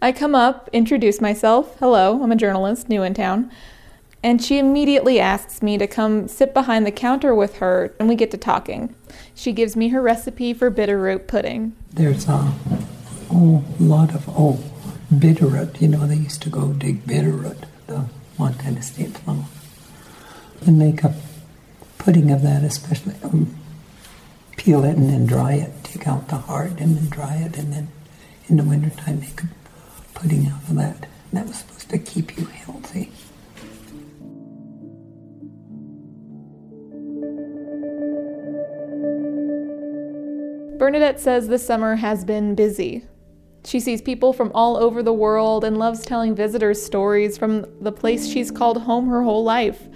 [0.00, 1.78] I come up, introduce myself.
[1.78, 3.50] Hello, I'm a journalist, new in town
[4.22, 8.14] and she immediately asks me to come sit behind the counter with her and we
[8.14, 8.94] get to talking.
[9.34, 11.74] She gives me her recipe for bitterroot pudding.
[11.92, 12.36] There's a
[13.28, 14.58] whole lot of oh
[15.14, 15.80] bitterroot.
[15.80, 18.06] You know, they used to go dig bitterroot, the
[18.38, 19.46] Montana State plum,
[20.66, 21.14] and make a
[21.98, 23.56] pudding of that, especially um,
[24.56, 27.72] peel it and then dry it, take out the heart and then dry it, and
[27.72, 27.88] then
[28.48, 29.48] in the wintertime make a
[30.14, 31.06] pudding out of that.
[31.30, 33.12] And that was supposed to keep you healthy.
[40.78, 43.04] Bernadette says the summer has been busy.
[43.64, 47.92] She sees people from all over the world and loves telling visitors stories from the
[47.92, 49.88] place she's called home her whole life.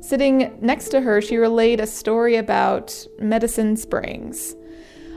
[0.00, 4.56] Sitting next to her, she relayed a story about Medicine Springs,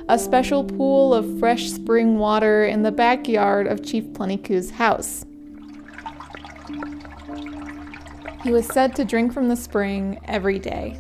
[0.08, 5.26] a special pool of fresh spring water in the backyard of Chief Plenty Coups's house.
[8.44, 10.98] He was said to drink from the spring every day.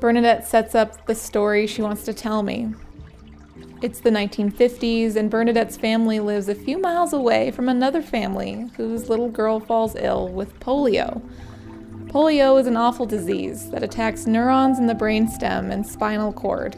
[0.00, 2.74] Bernadette sets up the story she wants to tell me.
[3.80, 9.08] It's the 1950s, and Bernadette's family lives a few miles away from another family whose
[9.08, 11.22] little girl falls ill with polio.
[12.06, 16.76] Polio is an awful disease that attacks neurons in the brainstem and spinal cord.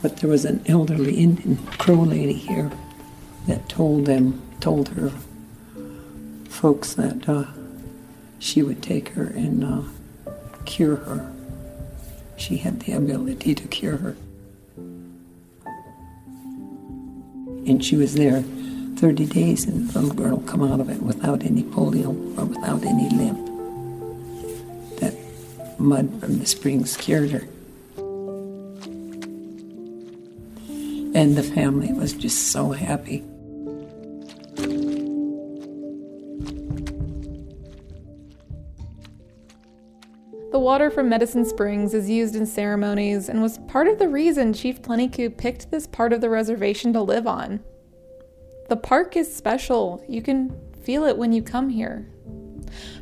[0.00, 2.70] But there was an elderly Indian Crow lady here
[3.46, 5.12] that told them, told her
[6.48, 7.44] folks that uh,
[8.38, 9.82] she would take her and uh,
[10.70, 11.32] cure her.
[12.36, 14.16] She had the ability to cure her.
[17.66, 18.42] And she was there
[18.96, 22.84] 30 days, and the little girl come out of it without any polio or without
[22.84, 23.46] any limp.
[25.00, 25.14] That
[25.78, 27.48] mud from the springs cured her.
[31.12, 33.24] And the family was just so happy.
[40.50, 44.52] The water from Medicine Springs is used in ceremonies and was part of the reason
[44.52, 47.60] Chief Plenty Coups picked this part of the reservation to live on.
[48.68, 50.04] The park is special.
[50.08, 52.08] You can feel it when you come here.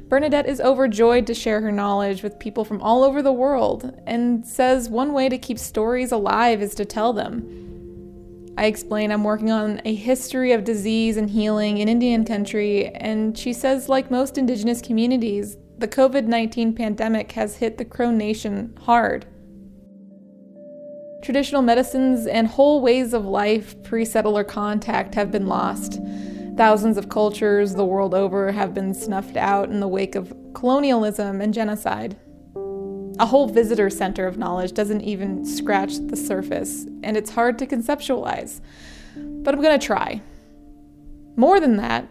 [0.09, 4.46] Bernadette is overjoyed to share her knowledge with people from all over the world and
[4.46, 8.55] says one way to keep stories alive is to tell them.
[8.59, 13.38] I explain I'm working on a history of disease and healing in Indian country, and
[13.38, 18.76] she says, like most indigenous communities, the COVID 19 pandemic has hit the Crow Nation
[18.82, 19.26] hard.
[21.22, 26.00] Traditional medicines and whole ways of life pre settler contact have been lost.
[26.56, 31.40] Thousands of cultures the world over have been snuffed out in the wake of colonialism
[31.40, 32.16] and genocide.
[33.20, 37.66] A whole visitor center of knowledge doesn't even scratch the surface, and it's hard to
[37.66, 38.60] conceptualize.
[39.16, 40.22] But I'm to try.
[41.36, 42.08] More than that,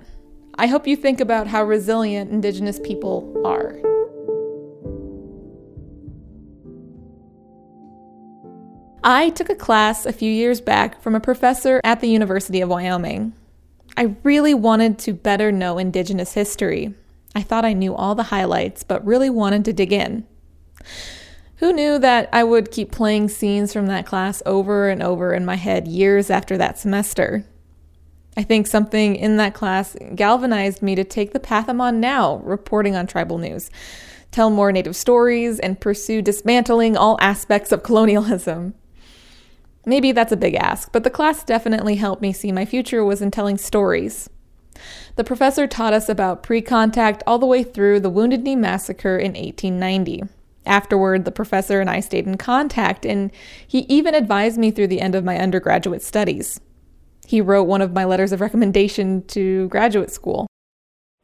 [0.59, 3.77] I hope you think about how resilient Indigenous people are.
[9.03, 12.69] I took a class a few years back from a professor at the University of
[12.69, 13.33] Wyoming.
[13.95, 16.95] I really wanted to better know Indigenous history.
[17.35, 20.25] I thought I knew all the highlights, but really wanted to dig in.
[21.57, 25.45] Who knew that I would keep playing scenes from that class over and over in
[25.45, 27.45] my head years after that semester?
[28.37, 32.37] I think something in that class galvanized me to take the path I'm on now,
[32.43, 33.71] reporting on tribal news,
[34.31, 38.75] tell more Native stories, and pursue dismantling all aspects of colonialism.
[39.87, 43.23] Maybe that's a big ask, but the class definitely helped me see my future was
[43.23, 44.29] in telling stories.
[45.15, 49.17] The professor taught us about pre contact all the way through the Wounded Knee Massacre
[49.17, 50.25] in 1890.
[50.67, 53.31] Afterward, the professor and I stayed in contact, and
[53.65, 56.59] he even advised me through the end of my undergraduate studies.
[57.27, 60.47] He wrote one of my letters of recommendation to graduate school.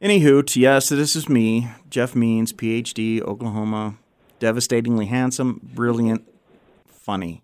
[0.02, 3.96] Anywho, yes, this is me, Jeff Means, PhD, Oklahoma.
[4.38, 6.30] Devastatingly handsome, brilliant,
[6.86, 7.42] funny.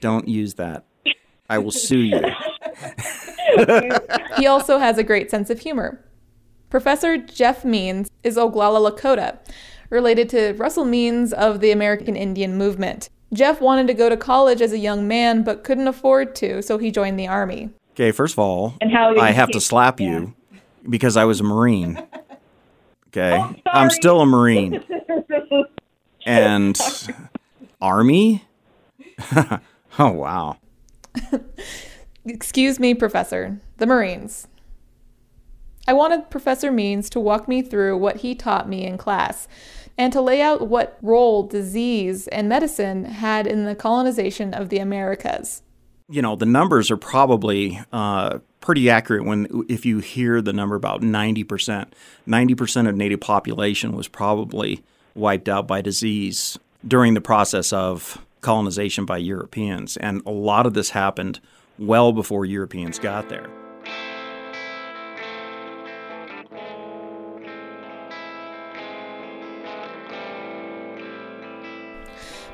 [0.00, 0.86] Don't use that.
[1.50, 2.22] I will sue you.
[4.38, 6.02] he also has a great sense of humor.
[6.70, 9.40] Professor Jeff Means is Oglala Lakota,
[9.90, 13.10] related to Russell Means of the American Indian Movement.
[13.32, 16.78] Jeff wanted to go to college as a young man but couldn't afford to, so
[16.78, 17.70] he joined the army.
[17.92, 20.08] Okay, first of all, I have to slap yeah.
[20.08, 20.34] you
[20.88, 22.02] because I was a Marine.
[23.08, 24.82] Okay, oh, I'm still a Marine.
[26.26, 26.78] and
[27.80, 28.44] army?
[29.98, 30.58] oh, wow.
[32.24, 33.60] Excuse me, Professor.
[33.78, 34.46] The Marines.
[35.86, 39.48] I wanted Professor Means to walk me through what he taught me in class
[39.98, 44.78] and to lay out what role disease and medicine had in the colonization of the
[44.78, 45.62] Americas.
[46.08, 50.76] You know, the numbers are probably uh, pretty accurate when if you hear the number
[50.76, 51.88] about 90%.
[52.26, 54.82] 90% of native population was probably
[55.14, 59.96] wiped out by disease during the process of colonization by Europeans.
[59.96, 61.40] And a lot of this happened
[61.78, 63.57] well before Europeans got there.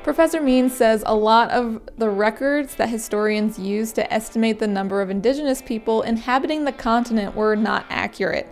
[0.05, 5.01] Professor Means says a lot of the records that historians use to estimate the number
[5.01, 8.47] of indigenous people inhabiting the continent were not accurate.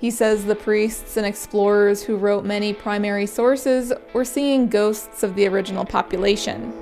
[0.00, 5.36] He says the priests and explorers who wrote many primary sources were seeing ghosts of
[5.36, 6.74] the original population.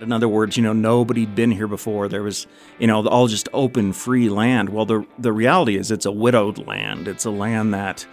[0.00, 2.08] In other words, you know, nobody'd been here before.
[2.08, 2.46] There was,
[2.78, 4.70] you know, all just open, free land.
[4.70, 7.08] Well, the the reality is, it's a widowed land.
[7.08, 8.06] It's a land that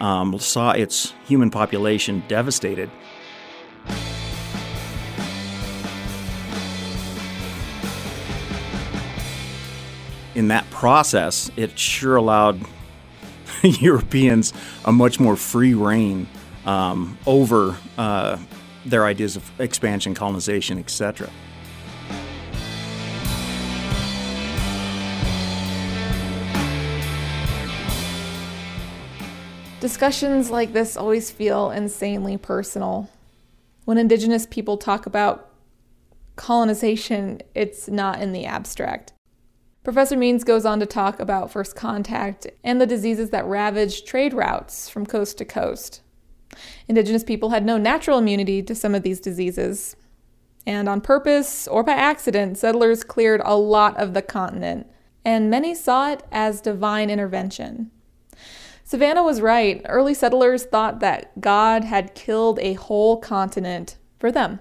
[0.00, 2.90] um, saw its human population devastated.
[10.34, 12.60] In that process, it sure allowed
[13.62, 14.52] Europeans
[14.84, 16.28] a much more free reign
[16.66, 18.38] um, over uh,
[18.84, 21.30] their ideas of expansion, colonization, etc.
[29.86, 33.08] Discussions like this always feel insanely personal.
[33.84, 35.48] When Indigenous people talk about
[36.34, 39.12] colonization, it's not in the abstract.
[39.84, 44.34] Professor Means goes on to talk about first contact and the diseases that ravaged trade
[44.34, 46.00] routes from coast to coast.
[46.88, 49.94] Indigenous people had no natural immunity to some of these diseases.
[50.66, 54.88] And on purpose or by accident, settlers cleared a lot of the continent,
[55.24, 57.92] and many saw it as divine intervention.
[58.88, 59.82] Savannah was right.
[59.88, 64.60] Early settlers thought that God had killed a whole continent for them.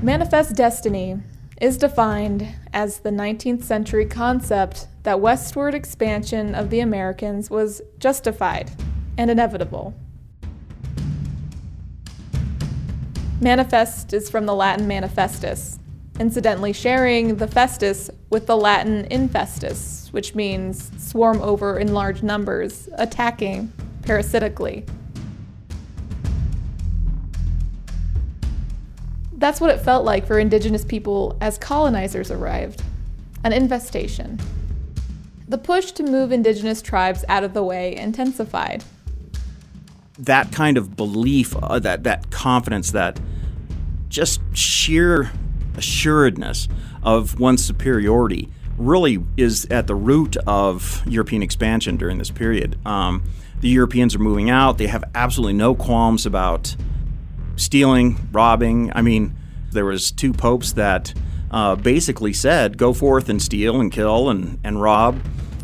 [0.00, 1.16] Manifest destiny
[1.60, 8.70] is defined as the 19th century concept that westward expansion of the Americans was justified
[9.18, 9.92] and inevitable.
[13.40, 15.80] Manifest is from the Latin manifestus,
[16.20, 22.88] incidentally sharing the festus with the Latin infestus, which means swarm over in large numbers,
[22.94, 24.84] attacking parasitically.
[29.32, 32.82] That's what it felt like for indigenous people as colonizers arrived
[33.42, 34.40] an infestation.
[35.48, 38.82] The push to move indigenous tribes out of the way intensified.
[40.18, 43.20] That kind of belief, uh, that, that confidence, that
[44.08, 45.30] just sheer
[45.76, 46.68] assuredness
[47.02, 52.78] of one's superiority really is at the root of European expansion during this period.
[52.86, 53.22] Um,
[53.60, 54.78] the Europeans are moving out.
[54.78, 56.74] They have absolutely no qualms about
[57.56, 58.92] stealing, robbing.
[58.94, 59.34] I mean,
[59.72, 61.14] there was two popes that
[61.50, 65.20] uh, basically said, "Go forth and steal and kill and and rob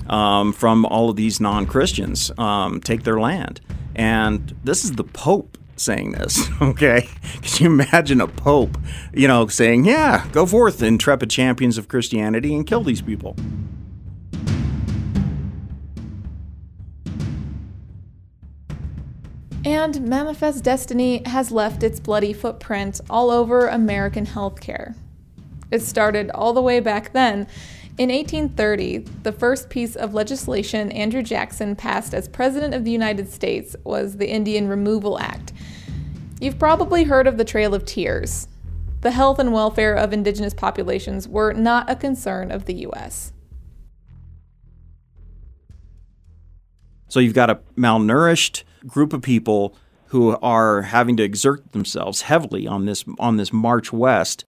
[0.08, 2.30] um, from all of these non-Christians.
[2.38, 3.60] Um, take their land."
[3.94, 6.48] And this is the Pope saying this.
[6.60, 7.08] Okay,
[7.42, 8.76] can you imagine a pope,
[9.14, 13.34] you know, saying, "Yeah, go forth, intrepid champions of Christianity, and kill these people."
[19.64, 24.94] And Manifest Destiny has left its bloody footprint all over American healthcare.
[25.70, 27.46] It started all the way back then.
[27.98, 33.30] In 1830, the first piece of legislation Andrew Jackson passed as President of the United
[33.30, 35.52] States was the Indian Removal Act.
[36.40, 38.48] You've probably heard of the Trail of Tears.
[39.02, 43.32] The health and welfare of indigenous populations were not a concern of the U.S.
[47.08, 49.74] So you've got a malnourished group of people
[50.06, 54.44] who are having to exert themselves heavily on this on this march west.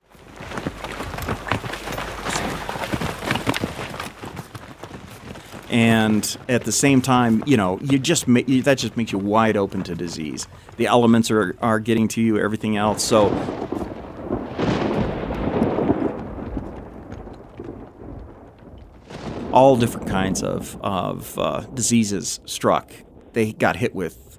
[5.72, 9.56] And at the same time, you know, you just ma- that just makes you wide
[9.56, 10.46] open to disease.
[10.76, 13.02] The elements are, are getting to you, everything else.
[13.02, 13.30] So
[19.50, 22.92] all different kinds of, of uh, diseases struck.
[23.32, 24.38] They got hit with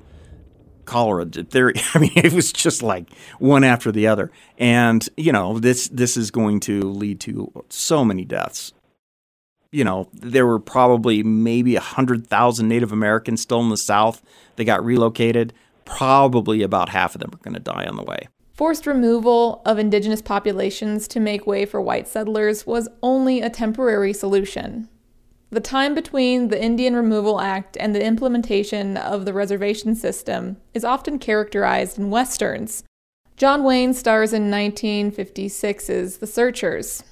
[0.85, 1.81] cholera, diphtheria.
[1.95, 4.31] I mean, it was just like one after the other.
[4.59, 8.73] And you know, this this is going to lead to so many deaths.
[9.73, 14.21] You know, there were probably maybe a hundred thousand Native Americans still in the South.
[14.55, 15.51] They got relocated.
[15.83, 18.27] Probably about half of them are going to die on the way.
[18.53, 24.13] Forced removal of indigenous populations to make way for white settlers was only a temporary
[24.13, 24.87] solution.
[25.49, 30.83] The time between the Indian Removal Act and the implementation of the reservation system is
[30.85, 32.83] often characterized in westerns.
[33.37, 37.03] John Wayne stars in 1956's The Searchers.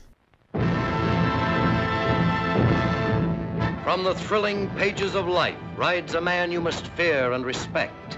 [3.92, 8.18] From the thrilling pages of life rides a man you must fear and respect.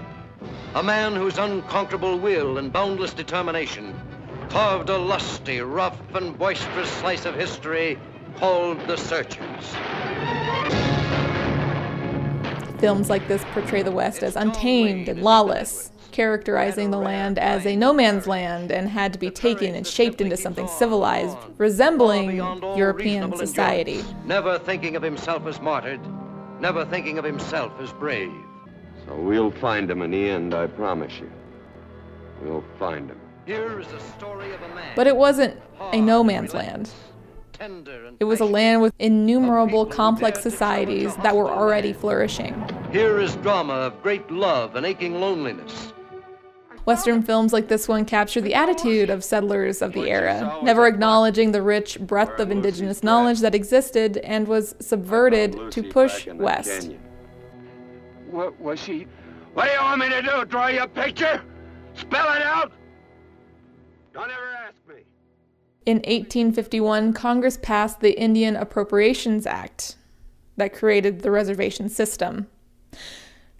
[0.76, 3.92] A man whose unconquerable will and boundless determination
[4.50, 7.98] carved a lusty, rough, and boisterous slice of history
[8.36, 9.74] called The Searchers.
[12.78, 17.74] Films like this portray the West as untamed and lawless, characterizing the land as a
[17.74, 23.36] no man's land and had to be taken and shaped into something civilized, resembling European
[23.36, 24.04] society.
[24.24, 26.00] Never thinking of himself as martyred,
[26.60, 28.30] never thinking of himself as brave.
[29.06, 31.30] So we'll find him in the end, I promise you.
[32.40, 33.20] We'll find him.
[33.44, 34.92] Here is the story of a man.
[34.94, 35.60] But it wasn't
[35.92, 36.90] a no man's land.
[38.20, 42.54] It was a land with innumerable complex societies that were already flourishing.
[42.92, 45.92] Here is drama of great love and aching loneliness.
[46.84, 51.52] Western films like this one capture the attitude of settlers of the era, never acknowledging
[51.52, 56.90] the rich breadth of indigenous knowledge that existed and was subverted to push west.
[58.30, 59.06] What was she?
[59.54, 60.44] What do you want me to do?
[60.44, 61.42] Draw you a picture?
[61.94, 62.72] Spell it out?
[64.12, 65.04] Don't ever ask me.
[65.86, 69.96] In 1851, Congress passed the Indian Appropriations Act
[70.56, 72.48] that created the reservation system.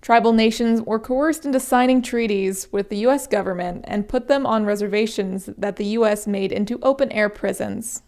[0.05, 3.27] Tribal nations were coerced into signing treaties with the U.S.
[3.27, 6.27] government and put them on reservations that the U.S.
[6.27, 8.03] made into open air prisons,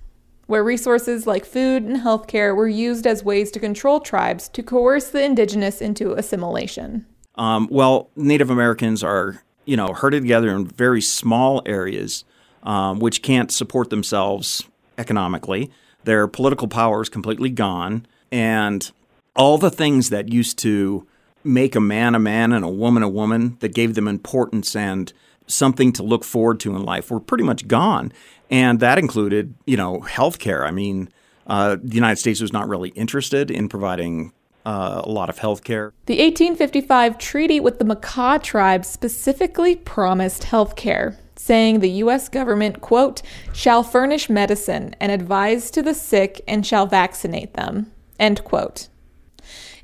[0.44, 5.08] where resources like food and healthcare were used as ways to control tribes to coerce
[5.08, 7.06] the indigenous into assimilation.
[7.36, 12.26] Um, well, Native Americans are, you know, herded together in very small areas,
[12.62, 14.62] um, which can't support themselves
[14.98, 15.70] economically.
[16.04, 18.92] Their political power is completely gone, and
[19.34, 21.06] all the things that used to
[21.46, 25.12] make a man a man and a woman a woman that gave them importance and
[25.46, 28.12] something to look forward to in life were pretty much gone.
[28.50, 30.66] And that included, you know, healthcare.
[30.66, 31.08] I mean,
[31.46, 34.32] uh, the United States was not really interested in providing
[34.64, 35.92] uh, a lot of health care.
[36.06, 42.28] The 1855 treaty with the Makah tribe specifically promised health care, saying the U.S.
[42.28, 43.22] government, quote,
[43.52, 48.88] shall furnish medicine and advise to the sick and shall vaccinate them, end quote.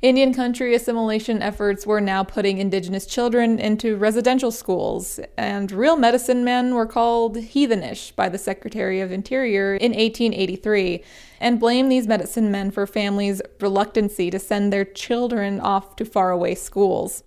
[0.03, 6.43] Indian country assimilation efforts were now putting indigenous children into residential schools, and real medicine
[6.43, 11.01] men were called heathenish by the Secretary of Interior in 1883
[11.39, 16.53] and blamed these medicine men for families' reluctancy to send their children off to faraway
[16.53, 17.23] schools.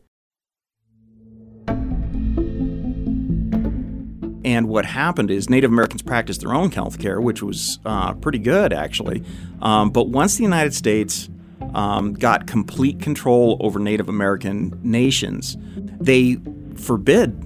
[4.45, 8.39] And what happened is Native Americans practiced their own health care, which was uh, pretty
[8.39, 9.22] good, actually.
[9.62, 11.31] Um, but once the United States
[11.77, 15.57] um, got complete control over Native American nations,
[16.01, 16.39] they
[16.74, 17.45] forbid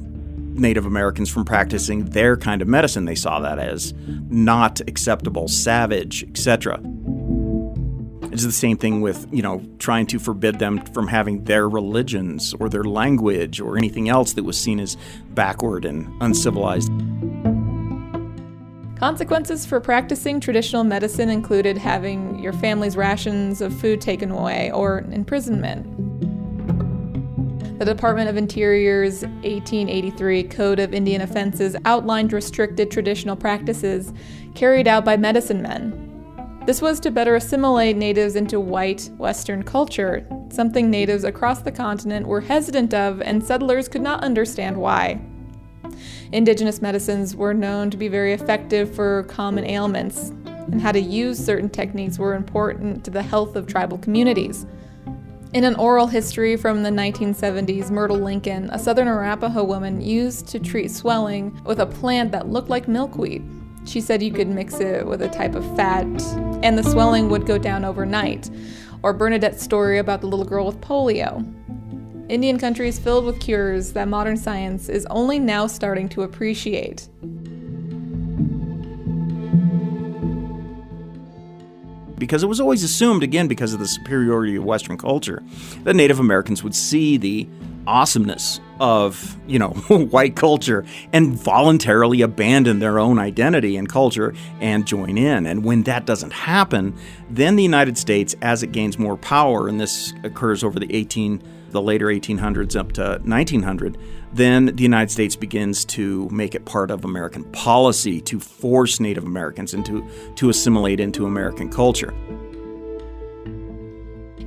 [0.57, 3.05] Native Americans from practicing their kind of medicine.
[3.05, 3.93] They saw that as
[4.29, 6.81] not acceptable, savage, etc.
[8.33, 12.55] It's the same thing with, you know, trying to forbid them from having their religions
[12.61, 14.97] or their language or anything else that was seen as
[15.31, 16.91] backward and uncivilized.
[19.01, 25.07] Consequences for practicing traditional medicine included having your family's rations of food taken away or
[25.11, 25.87] imprisonment.
[27.79, 34.13] The Department of Interior's 1883 Code of Indian Offenses outlined restricted traditional practices
[34.55, 36.61] carried out by medicine men.
[36.67, 42.27] This was to better assimilate natives into white Western culture, something natives across the continent
[42.27, 45.19] were hesitant of and settlers could not understand why.
[46.33, 51.45] Indigenous medicines were known to be very effective for common ailments, and how to use
[51.45, 54.67] certain techniques were important to the health of tribal communities.
[55.53, 60.61] In an oral history from the 1970s, Myrtle Lincoln, a southern Arapaho woman, used to
[60.61, 63.45] treat swelling with a plant that looked like milkweed.
[63.85, 66.05] She said you could mix it with a type of fat,
[66.63, 68.49] and the swelling would go down overnight.
[69.03, 71.45] Or Bernadette's story about the little girl with polio.
[72.31, 77.09] Indian country is filled with cures that modern science is only now starting to appreciate.
[82.17, 85.43] Because it was always assumed, again, because of the superiority of Western culture,
[85.83, 87.49] that Native Americans would see the
[87.89, 94.87] awesomeness of you know white culture and voluntarily abandon their own identity and culture and
[94.87, 96.95] join in and when that doesn't happen
[97.31, 101.43] then the united states as it gains more power and this occurs over the 18
[101.71, 103.99] the later 1800s up to 1900
[104.33, 109.25] then the united states begins to make it part of american policy to force native
[109.25, 110.07] americans into
[110.37, 112.15] to assimilate into american culture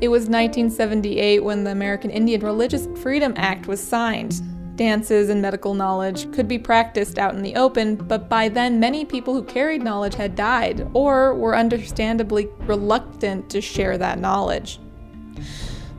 [0.03, 4.41] it was 1978 when the American Indian Religious Freedom Act was signed.
[4.75, 9.05] Dances and medical knowledge could be practiced out in the open, but by then many
[9.05, 14.77] people who carried knowledge had died or were understandably reluctant to share that knowledge.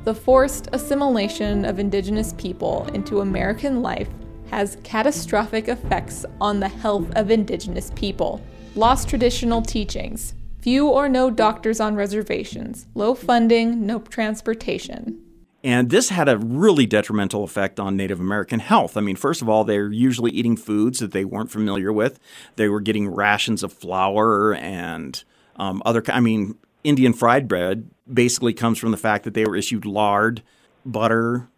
[0.05, 4.09] The forced assimilation of indigenous people into American life
[4.51, 8.41] has catastrophic effects on the health of indigenous people.
[8.75, 10.35] Lost traditional teachings,
[10.65, 15.21] Few or no doctors on reservations, low funding, no transportation.
[15.63, 18.97] And this had a really detrimental effect on Native American health.
[18.97, 22.19] I mean, first of all, they're usually eating foods that they weren't familiar with.
[22.57, 25.23] They were getting rations of flour and
[25.57, 26.03] um, other.
[26.09, 30.43] I mean, Indian fried bread basically comes from the fact that they were issued lard,
[30.85, 31.49] butter,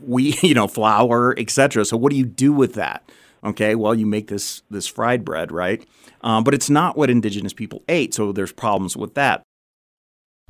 [0.00, 1.84] wheat, you know, flour, etc.
[1.84, 3.10] So, what do you do with that?
[3.42, 5.84] Okay, well, you make this this fried bread, right?
[6.22, 9.42] Um, but it's not what indigenous people ate, so there's problems with that.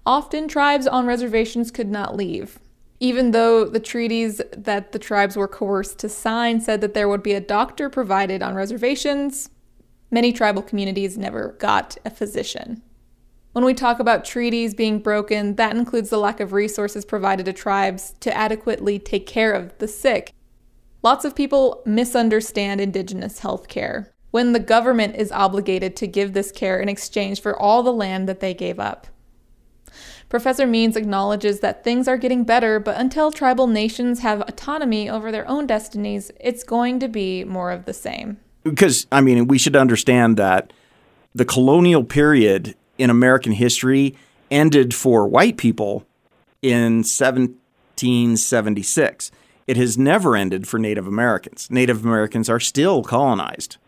[0.04, 2.58] Often, tribes on reservations could not leave.
[2.98, 7.22] Even though the treaties that the tribes were coerced to sign said that there would
[7.22, 9.50] be a doctor provided on reservations,
[10.10, 12.82] many tribal communities never got a physician.
[13.56, 17.54] When we talk about treaties being broken, that includes the lack of resources provided to
[17.54, 20.34] tribes to adequately take care of the sick.
[21.02, 26.52] Lots of people misunderstand Indigenous health care when the government is obligated to give this
[26.52, 29.06] care in exchange for all the land that they gave up.
[30.28, 35.32] Professor Means acknowledges that things are getting better, but until tribal nations have autonomy over
[35.32, 38.36] their own destinies, it's going to be more of the same.
[38.64, 40.74] Because, I mean, we should understand that
[41.34, 44.14] the colonial period in American history
[44.50, 46.06] ended for white people
[46.62, 49.30] in 1776.
[49.66, 51.68] It has never ended for Native Americans.
[51.70, 53.78] Native Americans are still colonized.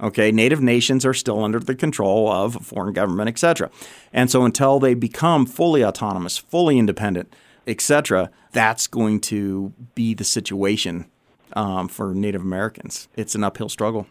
[0.00, 3.70] Okay, native nations are still under the control of a foreign government, etc.
[4.12, 7.34] And so until they become fully autonomous, fully independent,
[7.66, 11.06] etc., that's going to be the situation
[11.54, 13.08] um, for Native Americans.
[13.16, 14.06] It's an uphill struggle.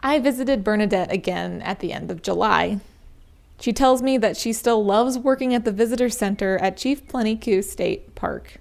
[0.00, 2.80] I visited Bernadette again at the end of July.
[3.60, 7.62] She tells me that she still loves working at the visitor center at Chief Plenty
[7.62, 8.58] State Park.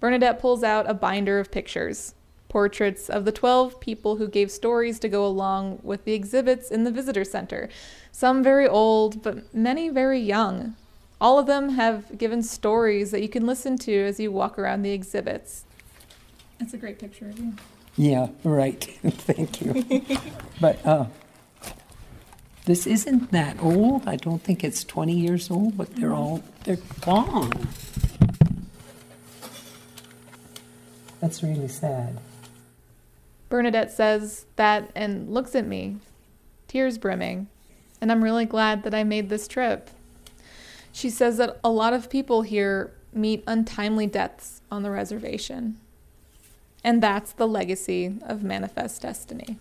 [0.00, 2.14] Bernadette pulls out a binder of pictures
[2.52, 6.84] portraits of the 12 people who gave stories to go along with the exhibits in
[6.84, 7.70] the visitor center.
[8.12, 10.76] Some very old, but many very young.
[11.18, 14.82] All of them have given stories that you can listen to as you walk around
[14.82, 15.64] the exhibits.
[16.58, 17.54] That's a great picture of you.
[17.96, 18.82] Yeah, right.
[19.04, 20.02] Thank you.
[20.60, 21.06] but uh,
[22.64, 24.08] this isn't that old.
[24.08, 27.68] I don't think it's 20 years old, but they're all they're gone.
[31.20, 32.18] That's really sad.
[33.48, 35.98] Bernadette says that and looks at me,
[36.68, 37.48] tears brimming,
[38.00, 39.90] and I'm really glad that I made this trip.
[40.92, 45.76] She says that a lot of people here meet untimely deaths on the reservation.
[46.84, 49.56] And that's the legacy of Manifest Destiny.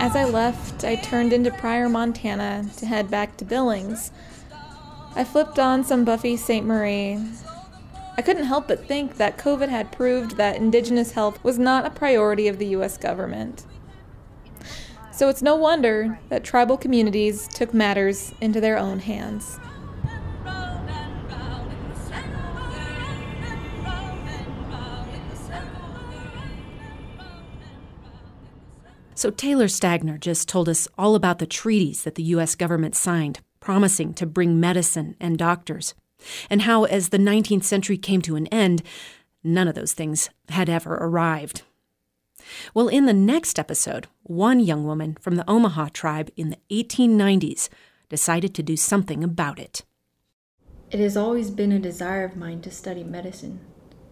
[0.00, 4.12] As I left, I turned into Pryor, Montana to head back to Billings.
[5.16, 7.18] I flipped on some Buffy Sainte-Marie.
[8.16, 11.90] I couldn't help but think that COVID had proved that Indigenous health was not a
[11.90, 13.64] priority of the US government.
[15.18, 19.58] So it's no wonder that tribal communities took matters into their own hands.
[29.16, 32.54] So Taylar Stagner just told us all about the treaties that the U.S.
[32.54, 35.96] government signed, promising to bring medicine and doctors,
[36.48, 38.84] and how, as the 19th century came to an end,
[39.42, 41.62] none of those things had ever arrived.
[42.74, 47.68] Well, in the next episode, one young woman from the Omaha tribe in the 1890s
[48.08, 49.84] decided to do something about it.
[50.90, 53.60] It has always been a desire of mine to study medicine.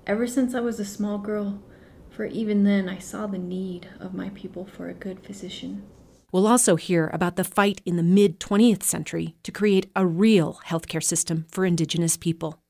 [0.06, 1.62] Ever since I was a small girl,
[2.10, 5.84] for even then I saw the need of my people for a good physician.
[6.32, 10.60] We'll also hear about the fight in the mid 20th century to create a real
[10.66, 12.60] healthcare system for Indigenous people.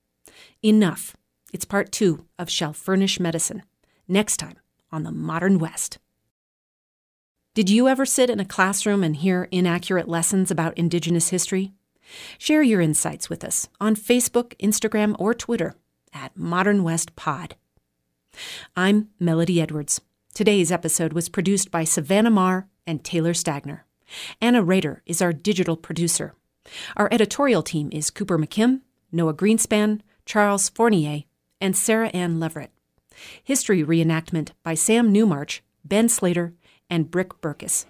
[0.63, 1.17] Enough.
[1.53, 3.63] It's part two of Shall Furnish Medicine.
[4.09, 4.57] Next time
[4.97, 5.99] on the Modern West.
[7.55, 11.75] Did you ever sit in a classroom and hear inaccurate lessons about Indigenous history?
[12.39, 15.75] Share your insights with us on Facebook, Instagram, or Twitter
[16.15, 17.57] at Modern West Pod.
[18.75, 20.01] I'm Melody Edwards.
[20.33, 23.81] Today's episode was produced by Savannah Maher and Taylar Stagner.
[24.41, 26.35] Anna Rader is our digital producer.
[26.97, 28.81] Our editorial team is Cooper McKim,
[29.13, 31.25] Noah Greenspan, Charles Fournier,
[31.61, 32.71] and Sarah Ann Leverett.
[33.43, 36.55] History reenactment by Sam Newmarch, Ben Slater,
[36.91, 37.87] and Brick Burkus.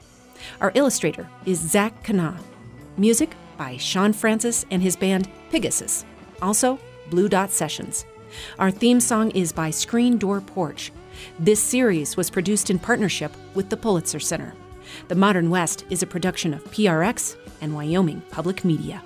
[0.61, 2.39] Our illustrator is Zach Kana.
[2.97, 6.05] Music by Sean Francis and his band Pegasus.
[6.43, 6.79] Also,
[7.11, 8.05] Blue Dot Sessions.
[8.59, 10.93] Our theme song is by Screen Door Porch.
[11.39, 14.55] This series was produced in partnership with the Pulitzer Center.
[15.09, 19.03] The Modern West is a production of PRX and Wyoming Public Media.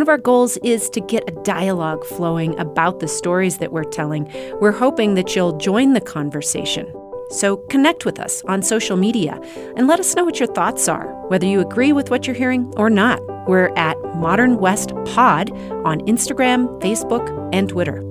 [0.00, 3.84] One of our goals is to get a dialogue flowing about the stories that we're
[3.84, 4.32] telling.
[4.58, 6.90] We're hoping that you'll join the conversation.
[7.28, 9.38] So connect with us on social media
[9.76, 12.72] and let us know what your thoughts are, whether you agree with what you're hearing
[12.78, 13.20] or not.
[13.46, 15.50] We're at Modern West Pod
[15.84, 18.02] on Instagram, Facebook, and Twitter.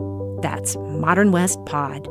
[0.44, 2.08] That's Modern West Pod.